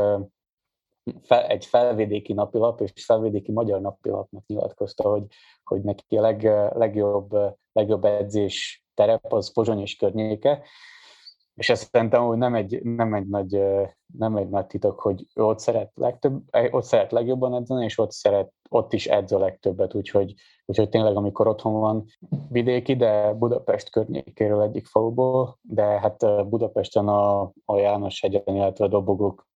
[1.21, 5.25] fel, egy felvidéki napilap és felvidéki magyar napilapnak nyilatkozta, hogy,
[5.63, 7.35] hogy neki a leg, legjobb,
[7.71, 10.63] legjobb edzés terep az Pozsony és környéke,
[11.55, 13.61] és ez szerintem hogy nem egy, nem, egy nagy,
[14.17, 16.41] nem egy nagy titok, hogy ő ott szeret, legtöbb,
[16.71, 20.33] ott szeret legjobban edzeni, és ott, szeret, ott is edz a legtöbbet, úgyhogy,
[20.65, 22.05] úgyhogy tényleg amikor otthon van
[22.49, 28.87] vidéki, de Budapest környékéről egyik faluból, de hát Budapesten a, a János hegyen, illetve a
[28.87, 29.47] Dobogók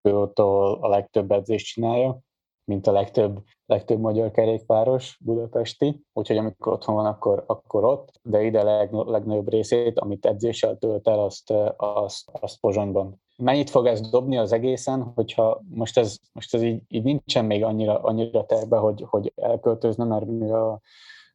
[0.80, 2.20] a legtöbb edzést csinálja,
[2.68, 8.42] mint a legtöbb, legtöbb magyar kerékpáros budapesti, úgyhogy amikor otthon van, akkor, akkor ott, de
[8.42, 13.20] ide leg, legnagyobb részét, amit edzéssel tölt el, azt, azt, azt Pozsonyban.
[13.36, 17.64] Mennyit fog ez dobni az egészen, hogyha most ez, most ez így, így nincsen még
[17.64, 20.80] annyira, annyira terve, hogy, hogy elköltözne, mert a,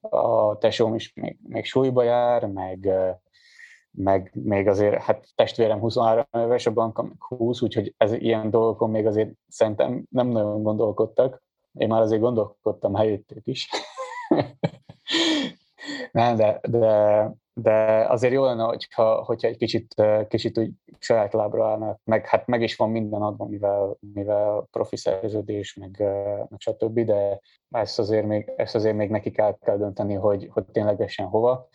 [0.02, 2.90] a tesóm is még, még súlyba jár, meg,
[3.98, 8.90] meg még azért, hát testvérem 23 éves, a Blanka meg 20, úgyhogy ez ilyen dolgokon
[8.90, 11.44] még azért szerintem nem nagyon gondolkodtak.
[11.74, 13.70] Én már azért gondolkodtam helyettük is.
[16.12, 21.68] nem, de, de, de azért jó lenne, hogyha, hogyha egy kicsit, kicsit úgy saját lábra
[21.68, 25.98] állnak, meg hát meg is van minden adva, mivel, mivel profi szerződés, meg,
[26.50, 27.40] meg stb., de
[27.70, 31.70] ezt azért, még, ezt azért még nekik el kell dönteni, hogy, hogy ténylegesen hova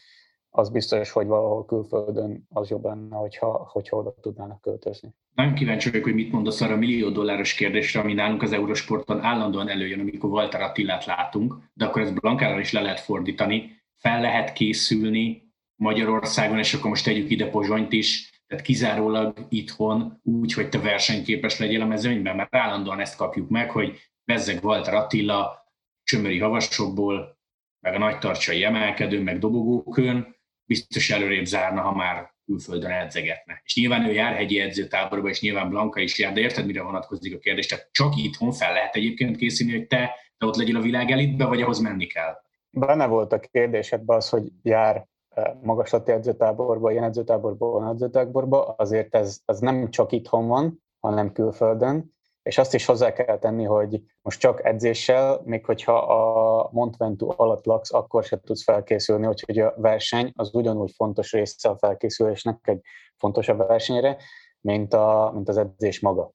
[0.51, 5.15] az biztos, hogy valahol külföldön az jobb lenne, hogyha, hogyha oda tudnának költözni.
[5.35, 9.21] Nagyon kíváncsi vagyok, hogy mit mondasz arra a millió dolláros kérdésre, ami nálunk az Eurosporton
[9.21, 13.83] állandóan előjön, amikor Walter Attilát látunk, de akkor ez Blankára is le lehet fordítani.
[13.97, 20.53] Fel lehet készülni Magyarországon, és akkor most tegyük ide Pozsonyt is, tehát kizárólag itthon úgy,
[20.53, 25.67] hogy te versenyképes legyél a mezőnyben, mert állandóan ezt kapjuk meg, hogy Bezzeg Walter Attila
[26.03, 27.39] csömöri havasokból,
[27.81, 30.37] meg a nagy tartsai emelkedő, meg dobogókön,
[30.69, 33.61] biztos előrébb zárna, ha már külföldön edzegetne.
[33.65, 37.35] És nyilván ő jár hegyi edzőtáborba, és nyilván Blanka is jár, de érted, mire vonatkozik
[37.35, 37.67] a kérdés?
[37.67, 41.45] Tehát csak itthon fel lehet egyébként készülni, hogy te, te ott legyél a világ elitbe,
[41.45, 42.35] vagy ahhoz menni kell?
[42.71, 49.15] Benne volt a kérdésedben az, hogy jár eh, magaslati edzőtáborba, ilyen edzőtáborba, olyan edzőtáborba, azért
[49.15, 52.17] ez, ez nem csak itthon van, hanem külföldön,
[52.49, 57.65] és azt is hozzá kell tenni, hogy most csak edzéssel, még hogyha a Montventu alatt
[57.65, 62.81] laksz, akkor se tudsz felkészülni, úgyhogy a verseny az ugyanúgy fontos része a felkészülésnek, egy
[63.17, 64.17] fontosabb versenyre,
[64.61, 66.33] mint, a, mint az edzés maga.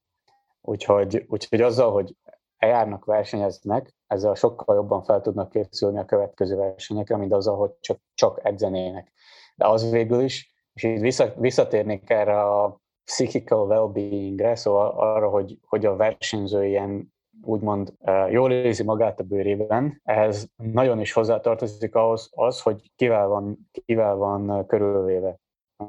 [0.61, 2.16] Úgyhogy, úgyhogy azzal, hogy
[2.57, 7.99] eljárnak, versenyeznek, ezzel sokkal jobban fel tudnak készülni a következő versenyekre, mint azzal, hogy csak,
[8.14, 9.11] csak edzenének.
[9.55, 15.86] De az végül is, és így visszatérnék erre a psychical well-beingre, szóval arra, hogy, hogy
[15.86, 17.93] a versenyző ilyen úgymond
[18.30, 24.16] jól érzi magát a bőrében, ehhez nagyon is hozzátartozik ahhoz az, hogy kivel van, kivel
[24.16, 25.39] van körülvéve.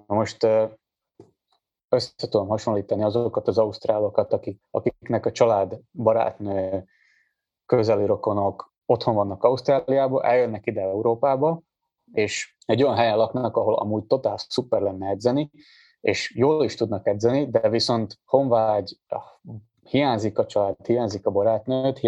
[0.07, 0.47] Most
[1.89, 6.85] össze tudom hasonlítani azokat az ausztrálokat, akik, akiknek a család, barátnő,
[7.67, 11.63] közeli rokonok otthon vannak Ausztráliában, eljönnek ide Európába,
[12.13, 15.51] és egy olyan helyen laknak, ahol amúgy totál szuper lenne edzeni,
[16.05, 18.99] és jól is tudnak edzeni, de viszont honvágy,
[19.83, 21.99] hiányzik a család, hiányzik a barátnőt,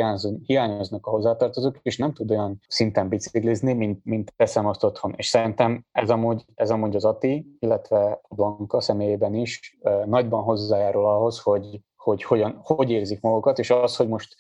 [0.44, 5.14] hiányoznak a hozzátartozók, és nem tud olyan szinten biciklizni, mint, mint teszem azt otthon.
[5.16, 11.06] És szerintem ez amúgy, ez amúgy az Ati, illetve a Blanka személyében is nagyban hozzájárul
[11.06, 14.36] ahhoz, hogy, hogy hogyan, hogy érzik magukat, és az, hogy most,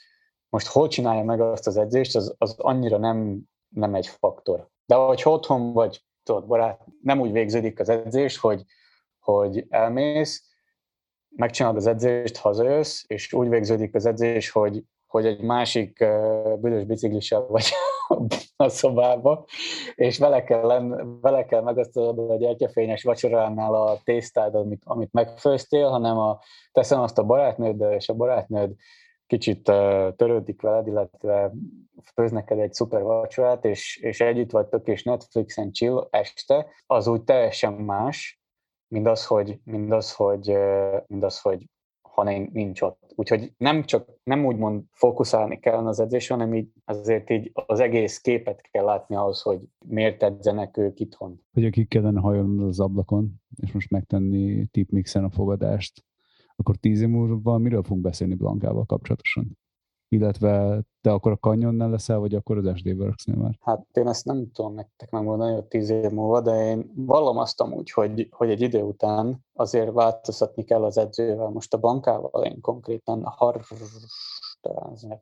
[0.48, 4.68] most hol csinálja meg azt az edzést, az, az annyira nem, nem egy faktor.
[4.86, 8.64] De hogy otthon vagy, tudod, barát, nem úgy végződik az edzés, hogy
[9.26, 10.44] hogy elmész,
[11.36, 16.04] megcsinálod az edzést, hazajössz, és úgy végződik az edzés, hogy, hogy egy másik
[16.60, 17.64] büdös biciklissel vagy
[18.56, 19.44] a szobába,
[19.94, 25.88] és vele kell, lenn, vele kell megasztalod a gyertyafényes vacsoránál a tésztád, amit, amit megfőztél,
[25.88, 26.38] hanem a,
[26.72, 28.74] teszem azt a barátnőd, és a barátnőd
[29.26, 31.52] kicsit uh, törődik veled, illetve
[32.14, 37.22] főz neked egy szuper vacsorát, és, és együtt vagytok, és Netflixen chill este, az úgy
[37.22, 38.40] teljesen más,
[38.88, 40.52] mindaz, hogy, mindaz, hogy,
[41.06, 41.66] mindaz, hogy
[42.16, 42.22] ha
[42.52, 43.12] nincs ott.
[43.14, 48.20] Úgyhogy nem csak, nem úgymond fókuszálni kell az edzésen, hanem így azért így az egész
[48.20, 51.40] képet kell látni ahhoz, hogy miért edzenek ők itthon.
[51.52, 56.04] Hogy ki kellene hajolni az ablakon, és most megtenni tipmixen a fogadást,
[56.56, 59.58] akkor tíz év múlva miről fogunk beszélni Blankával kapcsolatosan?
[60.08, 63.58] Illetve te akkor a Canyonnál leszel, vagy akkor az SD Works-nél már?
[63.60, 67.60] Hát én ezt nem tudom nektek megmondani, hogy tíz év múlva, de én vallom azt
[67.60, 71.48] amúgy, hogy, hogy egy idő után azért változtatni kell az edzővel.
[71.48, 73.60] Most a bankával én konkrétan a har...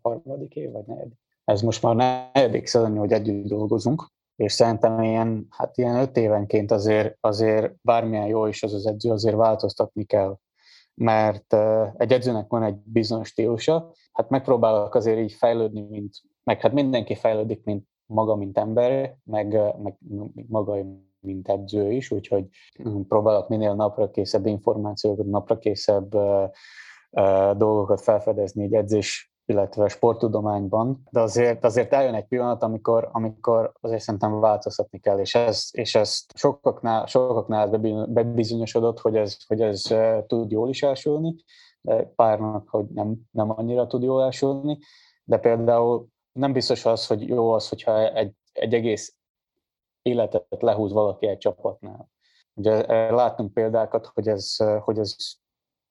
[0.02, 1.18] harmadik év, vagy negyedik.
[1.44, 1.94] Ez most már
[2.32, 8.26] negyedik szezonja, hogy együtt dolgozunk, és szerintem ilyen, hát ilyen öt évenként azért, azért bármilyen
[8.26, 10.38] jó is az az edző, azért változtatni kell
[10.94, 11.56] mert
[11.96, 16.14] egy edzőnek van egy bizonyos stílusa, hát megpróbálok azért így fejlődni, mint,
[16.44, 19.96] meg hát mindenki fejlődik, mint maga, mint ember, meg, meg
[20.48, 20.76] maga,
[21.20, 22.44] mint edző is, úgyhogy
[23.08, 26.50] próbálok minél napra készebb információkat, napra készebb uh,
[27.56, 34.02] dolgokat felfedezni egy edzés illetve sporttudományban, de azért, azért eljön egy pillanat, amikor, amikor azért
[34.02, 37.68] szerintem változtatni kell, és ez, és ez sokaknál, sokaknál
[38.06, 39.82] bebizonyosodott, hogy ez, hogy ez
[40.26, 41.34] tud jól is elsülni,
[42.16, 44.78] párnak, hogy nem, nem annyira tud jól elsülni,
[45.24, 49.16] de például nem biztos az, hogy jó az, hogyha egy, egy egész
[50.02, 52.08] életet lehúz valaki egy csapatnál.
[52.54, 55.16] Ugye látunk példákat, hogy ez, hogy ez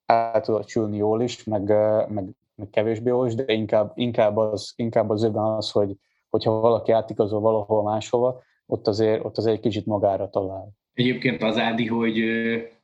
[0.06, 1.64] el tudott sülni jól is, meg,
[2.10, 5.92] meg meg kevésbé is, de inkább, inkább, az, inkább az őben az, hogy,
[6.30, 10.72] hogyha valaki átigazol valahol máshova, ott azért, ott azért egy kicsit magára talál.
[10.94, 12.20] Egyébként az Ádi, hogy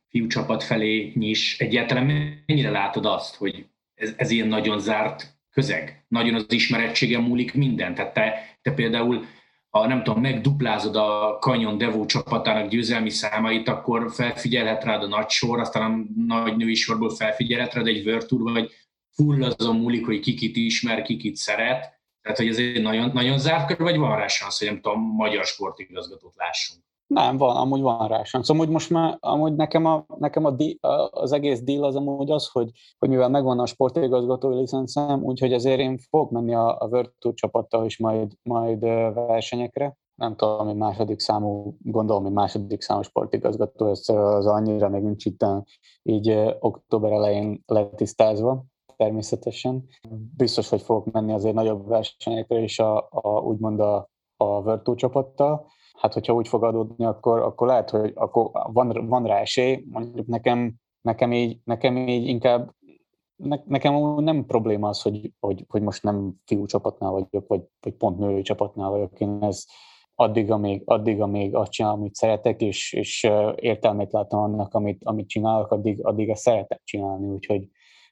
[0.07, 2.05] fiú csapat felé nyis, egyáltalán
[2.45, 3.65] mennyire látod azt, hogy
[3.95, 6.05] ez, ez ilyen nagyon zárt közeg?
[6.07, 7.95] Nagyon az ismerettsége múlik minden.
[7.95, 9.23] Tehát te, te például
[9.69, 15.29] ha nem tudom, megduplázod a Canyon Devo csapatának győzelmi számait, akkor felfigyelhet rád a nagy
[15.29, 18.71] sor, aztán a nagy női sorból felfigyelhet rád egy World Tour, vagy
[19.15, 21.97] full azon múlik, hogy kikit ismer, kikit szeret.
[22.21, 25.01] Tehát, hogy ez egy nagyon, nagyon zárt kör, vagy van rá szansz, hogy nem tudom,
[25.01, 26.83] magyar sportigazgatót lássunk?
[27.07, 28.49] Nem, van, amúgy van rá szansz.
[28.49, 30.77] Amúgy most már, amúgy nekem, a, nekem a di,
[31.09, 35.79] az egész deal az amúgy az, hogy, hogy mivel megvan a sportigazgatói licencem, úgyhogy azért
[35.79, 38.79] én fogok menni a, a World Tour csapattal is majd, majd
[39.13, 45.01] versenyekre, nem tudom, hogy második számú, gondolom, hogy második számú sportigazgató, ez az annyira még
[45.01, 45.45] nincs itt
[46.03, 46.29] így
[46.59, 48.65] október elején letisztázva
[48.99, 49.87] természetesen.
[50.37, 55.65] Biztos, hogy fogok menni azért nagyobb versenyekre is a, a úgymond a, a Virtu csapattal.
[55.93, 59.83] Hát, hogyha úgy fog adódni, akkor, akkor lehet, hogy akkor van, van rá esély.
[59.91, 62.73] Mondjuk nekem, nekem, így, nekem így inkább
[63.35, 67.93] ne, nekem nem probléma az, hogy, hogy, hogy most nem fiú csapatnál vagyok, vagy, vagy
[67.93, 69.19] pont női csapatnál vagyok.
[69.19, 69.65] Én ez
[70.15, 75.29] addig, amíg, addig, amíg azt csinálom, amit szeretek, és, és értelmét látom annak, amit, amit
[75.29, 77.69] csinálok, addig, addig ezt szeretek csinálni, úgyhogy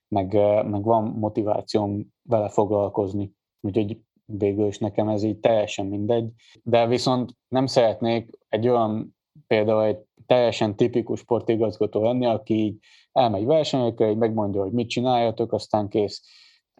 [0.07, 0.33] meg,
[0.65, 3.33] meg van motivációm vele foglalkozni.
[3.61, 6.31] Úgyhogy végül is nekem ez így teljesen mindegy.
[6.63, 9.15] De viszont nem szeretnék egy olyan
[9.47, 12.77] például egy teljesen tipikus sportigazgató lenni, aki így
[13.11, 16.21] elmegy versenyekre, így megmondja, hogy mit csináljatok, aztán kész.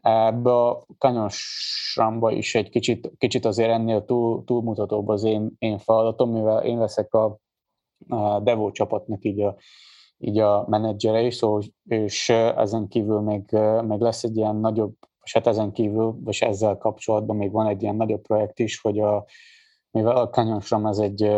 [0.01, 6.32] Ebbe a kanyosramba is egy kicsit, kicsit azért ennél túl, túlmutatóbb az én, én feladatom,
[6.32, 7.39] mivel én leszek a,
[8.07, 9.57] a Devo csapatnak így a,
[10.18, 13.57] így a menedzsere is, szóval, és ezen kívül még,
[13.88, 14.93] még lesz egy ilyen nagyobb,
[15.24, 18.99] és hát ezen kívül, és ezzel kapcsolatban még van egy ilyen nagyobb projekt is, hogy
[18.99, 19.26] a,
[19.91, 21.32] mivel a Kanyonsram ez egy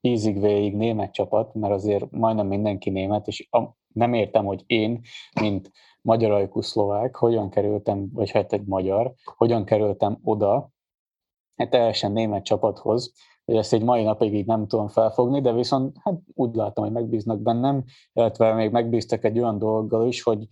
[0.00, 3.62] ízig végig német csapat, mert azért majdnem mindenki német, és a,
[3.92, 5.00] nem értem, hogy én,
[5.40, 5.70] mint
[6.02, 10.70] magyar ajkú szlovák, hogyan kerültem, vagy hát egy magyar, hogyan kerültem oda,
[11.54, 13.12] egy teljesen német csapathoz,
[13.50, 16.92] hogy ezt egy mai napig így nem tudom felfogni, de viszont hát úgy látom, hogy
[16.92, 20.46] megbíznak bennem, illetve még megbíztak egy olyan dologgal is, hogy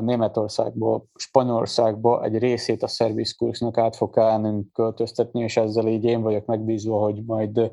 [0.00, 6.22] Németországból, Spanyolországból egy részét a service kursnak át fog kellene költöztetni, és ezzel így én
[6.22, 7.70] vagyok megbízva, hogy majd,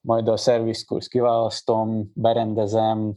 [0.00, 3.14] majd a service kiválasztom, berendezem,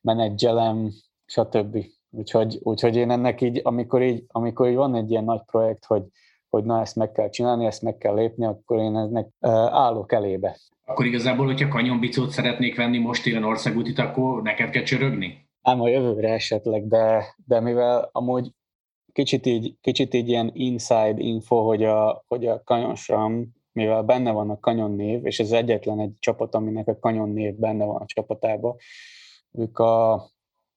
[0.00, 0.90] menedzselem,
[1.24, 1.84] stb.
[2.10, 6.02] Úgyhogy, úgyhogy én ennek így, amikor így, amikor így van egy ilyen nagy projekt, hogy
[6.54, 9.28] hogy na ezt meg kell csinálni, ezt meg kell lépni, akkor én ennek
[9.70, 10.56] állok elébe.
[10.84, 15.48] Akkor igazából, hogyha kanyonbicót szeretnék venni most ilyen országútit, akkor neked kell csörögni?
[15.62, 18.50] Ám a jövőre esetleg, de, de mivel amúgy
[19.12, 24.50] kicsit így, kicsit így ilyen inside info, hogy a, hogy a kanyonsram, mivel benne van
[24.50, 28.06] a kanyon név, és ez egyetlen egy csapat, aminek a kanyon név benne van a
[28.06, 28.76] csapatában,
[29.52, 30.26] ők a,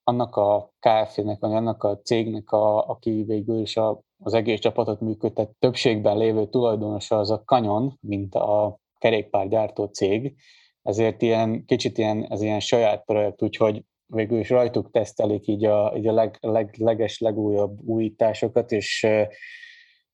[0.08, 4.99] annak a KFC-nek, vagy annak a cégnek, a, aki végül is a az egész csapatot
[4.99, 10.36] működtet többségben lévő tulajdonosa az a Canyon, mint a kerékpárgyártó cég,
[10.82, 15.93] ezért ilyen, kicsit ilyen, ez ilyen saját projekt, úgyhogy végül is rajtuk tesztelik így a,
[15.97, 19.08] így a leg, leg, leges, legújabb újításokat, és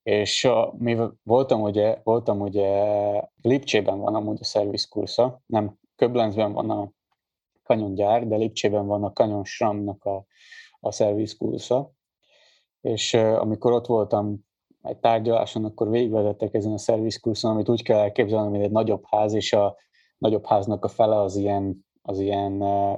[0.04, 2.84] és a, mi voltam ugye, voltam ugye
[3.42, 6.92] Lipcsében van amúgy a szervizkursza, nem Köblenzben van a
[7.64, 10.26] Canyon gyár, de Lipcsében van a Canyon Sramnak a,
[10.80, 11.92] a szervizkursza,
[12.82, 14.46] és amikor ott voltam
[14.82, 19.34] egy tárgyaláson, akkor végigvezettek ezen a szervizkurszon, amit úgy kell elképzelni, mint egy nagyobb ház,
[19.34, 19.78] és a
[20.18, 22.52] nagyobb háznak a fele az ilyen, az ilyen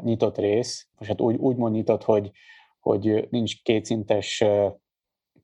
[0.04, 2.32] nyitott rész, és hát úgy, úgy mond nyitott, hogy,
[2.80, 4.74] hogy nincs kétszintes, uh,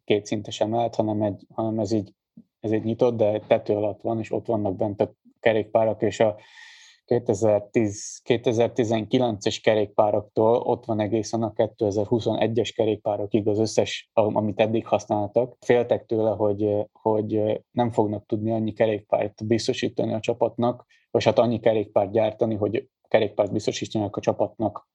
[0.04, 2.14] kétszintes emelet, hanem, egy, hanem ez így
[2.62, 6.36] ez egy nyitott, de tető alatt van, és ott vannak bent a kerékpárak, és a
[7.20, 15.58] 2010, 2019-es kerékpároktól ott van egészen a 2021-es kerékpárokig az összes, amit eddig használtak.
[15.60, 21.60] Féltek tőle, hogy, hogy nem fognak tudni annyi kerékpárt biztosítani a csapatnak, vagy hát annyi
[21.60, 24.90] kerékpárt gyártani, hogy kerékpárt biztosítsanak a csapatnak.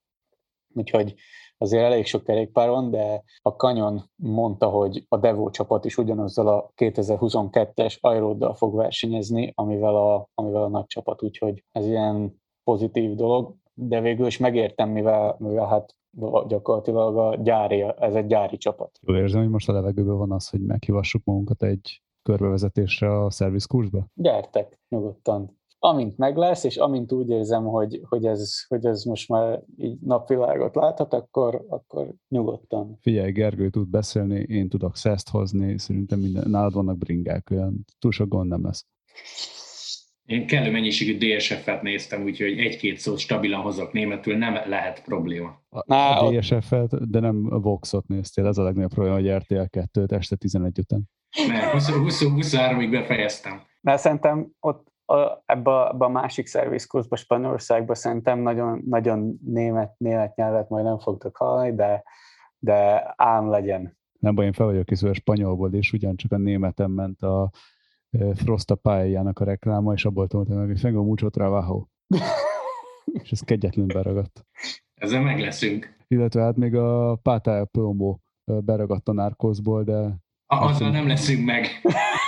[0.76, 1.14] Úgyhogy
[1.58, 6.48] azért elég sok kerékpár van, de a Canyon mondta, hogy a Devo csapat is ugyanazzal
[6.48, 13.14] a 2022-es Aeroddal fog versenyezni, amivel a, amivel a nagy csapat, úgyhogy ez ilyen pozitív
[13.14, 15.94] dolog, de végül is megértem, mivel, mivel hát
[16.46, 18.98] gyakorlatilag a gyári, ez egy gyári csapat.
[19.00, 24.06] Jól érzem, hogy most a levegőben van az, hogy meghívassuk magunkat egy körbevezetésre a szervizkursba?
[24.14, 29.28] Gyertek, nyugodtan amint meg lesz, és amint úgy érzem, hogy, hogy, ez, hogy ez most
[29.28, 32.98] már így napvilágot láthat, akkor, akkor nyugodtan.
[33.00, 38.12] Figyelj, Gergő tud beszélni, én tudok szeszt hozni, szerintem minden, nálad vannak bringák, olyan túl
[38.12, 38.86] sok gond nem lesz.
[40.24, 45.62] Én kellő mennyiségű DSF-et néztem, úgyhogy egy-két szót stabilan hozok németül, nem lehet probléma.
[45.68, 50.06] A, a DSF-et, de nem a Vox-ot néztél, ez a legnagyobb probléma, hogy RTL 2
[50.08, 51.02] este 11 után.
[51.46, 53.60] Nem, 23-ig befejeztem.
[53.80, 59.94] Mert szerintem ott a, ebbe, a, ebbe a másik szervizkurzba, Spanyolországba szerintem nagyon, nagyon német,
[59.98, 62.02] német nyelvet majd nem fogtok hallani, de,
[62.58, 63.96] de ám legyen.
[64.18, 67.50] Nem baj, én fel vagyok készülve spanyolból, és ugyancsak a németen ment a
[68.34, 71.86] Frosta pályájának a rekláma, és abból toltam meg, hogy fengo mucho trabajo.
[73.22, 74.46] és ez kegyetlen beragadt.
[74.94, 75.96] Ezzel meg leszünk.
[76.08, 80.16] Illetve hát még a Pátája Promo beragadt a Narcosból, de...
[80.46, 81.66] Azzal nem leszünk meg.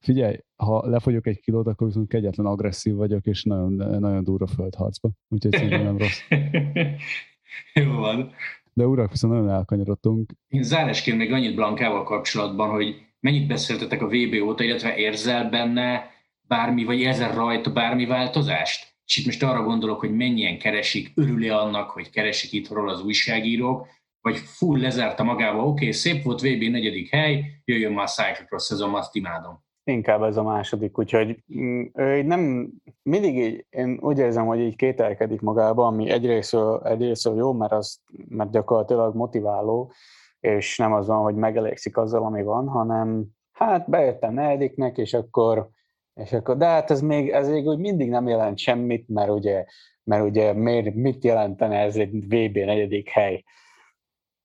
[0.00, 5.10] Figyelj, ha lefogyok egy kilót, akkor viszont kegyetlen agresszív vagyok, és nagyon, nagyon durva földharcba.
[5.28, 6.20] Úgyhogy szerintem nem rossz.
[7.84, 8.32] Jó van.
[8.72, 10.32] De urak, viszont nagyon elkanyarodtunk.
[10.48, 16.10] Én zárásként még annyit Blankával kapcsolatban, hogy mennyit beszéltetek a VB óta, illetve érzel benne
[16.40, 18.96] bármi, vagy érzel rajta bármi változást?
[19.04, 23.86] És itt most arra gondolok, hogy mennyien keresik, örül annak, hogy keresik itthonról az újságírók,
[24.20, 28.64] vagy full lezárta magába, oké, okay, szép volt VB negyedik hely, jöjjön már a Cyclocross
[28.64, 29.66] szezon, azt imádom.
[29.88, 32.70] Inkább ez a második, úgyhogy mm, ő nem,
[33.02, 38.00] mindig így, én úgy érzem, hogy így kételkedik magába, ami egyrészt, egyrészt jó, mert, az,
[38.28, 39.92] mert gyakorlatilag motiváló,
[40.40, 45.68] és nem az van, hogy megelégszik azzal, ami van, hanem hát bejöttem negyediknek, és akkor,
[46.14, 49.64] és akkor de hát ez még, ez még úgy mindig nem jelent semmit, mert ugye,
[50.04, 53.44] mert ugye miért, mit jelentene ez egy VB negyedik hely?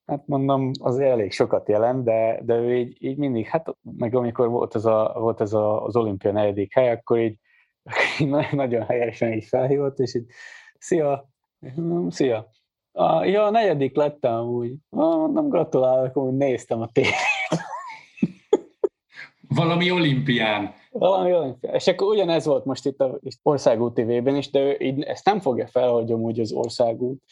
[0.05, 4.49] Hát mondom, az elég sokat jelent, de, de ő így, így mindig, hát meg amikor
[4.49, 7.37] volt ez, a, volt ez a, az olimpia negyedik hely, akkor így,
[8.19, 10.25] így nagyon helyesen így felhívott, és így,
[10.77, 11.29] szia,
[12.07, 12.49] szia.
[12.91, 14.73] A, ja, a negyedik lettem úgy.
[15.33, 17.13] Nem gratulálok, úgy néztem a tévét.
[19.55, 20.73] Valami olimpián.
[20.91, 21.73] Valami olimpián.
[21.73, 25.39] És akkor ugyanez volt most itt az országút TV-ben is, de ő így ezt nem
[25.39, 27.23] fogja fel, hogy amúgy az országút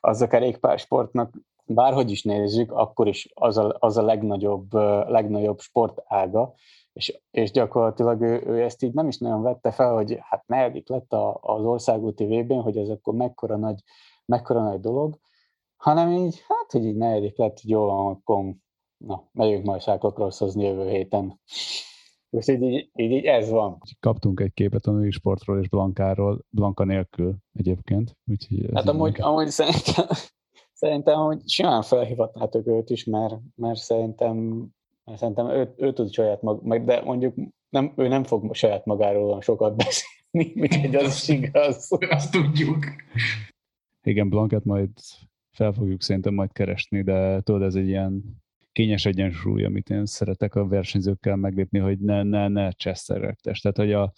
[0.00, 1.34] az a kerékpársportnak
[1.66, 4.72] bárhogy is nézzük, akkor is az a, az a legnagyobb,
[5.08, 6.54] legnagyobb sportága,
[6.92, 10.88] és, és gyakorlatilag ő, ő ezt így nem is nagyon vette fel, hogy hát negyedik
[10.88, 13.80] lett a, az országúti vb hogy ez akkor mekkora nagy,
[14.24, 15.18] mekkora nagy dolog,
[15.76, 18.54] hanem így, hát, hogy így negyedik lett, hogy jó akkor
[18.96, 21.40] na, megyünk majd cyclocrossozni jövő héten.
[22.30, 23.78] Úgyhogy így, így, így, ez van.
[24.00, 28.16] Kaptunk egy képet a női sportról és Blankáról, Blanka nélkül egyébként.
[28.30, 30.06] Úgyhogy hát amúgy, amúgy szerintem,
[30.74, 34.66] Szerintem, hogy simán felhívhatnátok őt is, mert, mert szerintem,
[35.04, 37.34] mert szerintem ő, ő tud saját maga, de mondjuk
[37.68, 41.88] nem, ő nem fog saját magáról olyan sokat beszélni, mint egy az is igaz.
[42.08, 42.84] Azt tudjuk.
[44.02, 44.90] Igen, Blanket majd
[45.50, 50.54] fel fogjuk szerintem majd keresni, de tudod, ez egy ilyen kényes egyensúly, amit én szeretek
[50.54, 53.60] a versenyzőkkel meglépni, hogy ne, ne, ne cseszterektes.
[53.60, 54.12] Tehát, hogy a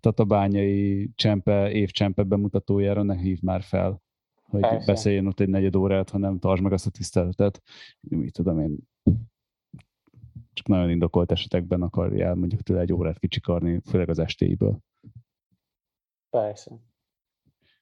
[0.00, 4.02] tatabányai csempe, év csempe bemutatójára ne hív már fel
[4.50, 4.92] hogy Persze.
[4.92, 7.62] beszéljen ott egy negyed órát, hanem tartsd meg azt a tiszteletet.
[8.00, 8.78] Mit tudom én,
[10.52, 14.78] csak nagyon indokolt esetekben akarja mondjuk tőle egy órát kicsikarni, főleg az estéiből.
[16.30, 16.78] Persze.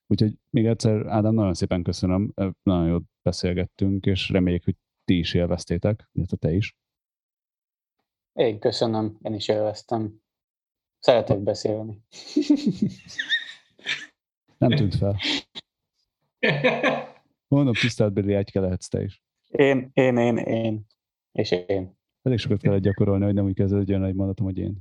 [0.06, 5.34] Úgyhogy még egyszer, Ádám, nagyon szépen köszönöm, nagyon jól beszélgettünk, és reméljük, hogy ti is
[5.34, 6.76] élveztétek, illetve te is.
[8.32, 10.20] Én köszönöm, én is élveztem.
[10.98, 12.02] Szeretek beszélni.
[14.58, 15.16] Nem tűnt fel.
[17.48, 19.22] Mondom, tiszteletbeli egyke lehetsz te is.
[19.48, 20.86] Én, én, én, én.
[21.32, 21.96] És én.
[22.22, 24.78] Elég sokat kellett gyakorolni, hogy nem úgy kezdődjön egy mondatom, hogy én.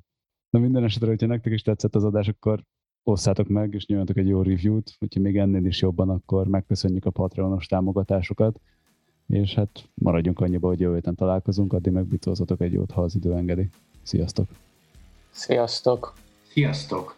[0.49, 2.63] Na minden esetre, hogyha nektek is tetszett az adás, akkor
[3.03, 7.09] osszátok meg, és nyomjatok egy jó review-t, hogyha még ennél is jobban, akkor megköszönjük a
[7.09, 8.59] Patreonos támogatásokat,
[9.27, 13.33] és hát maradjunk annyiba, hogy jövő héten találkozunk, addig megbitózatok egy jót, ha az idő
[13.33, 13.69] engedi.
[14.01, 14.49] Sziasztok!
[15.29, 16.13] Sziasztok!
[16.47, 17.15] Sziasztok!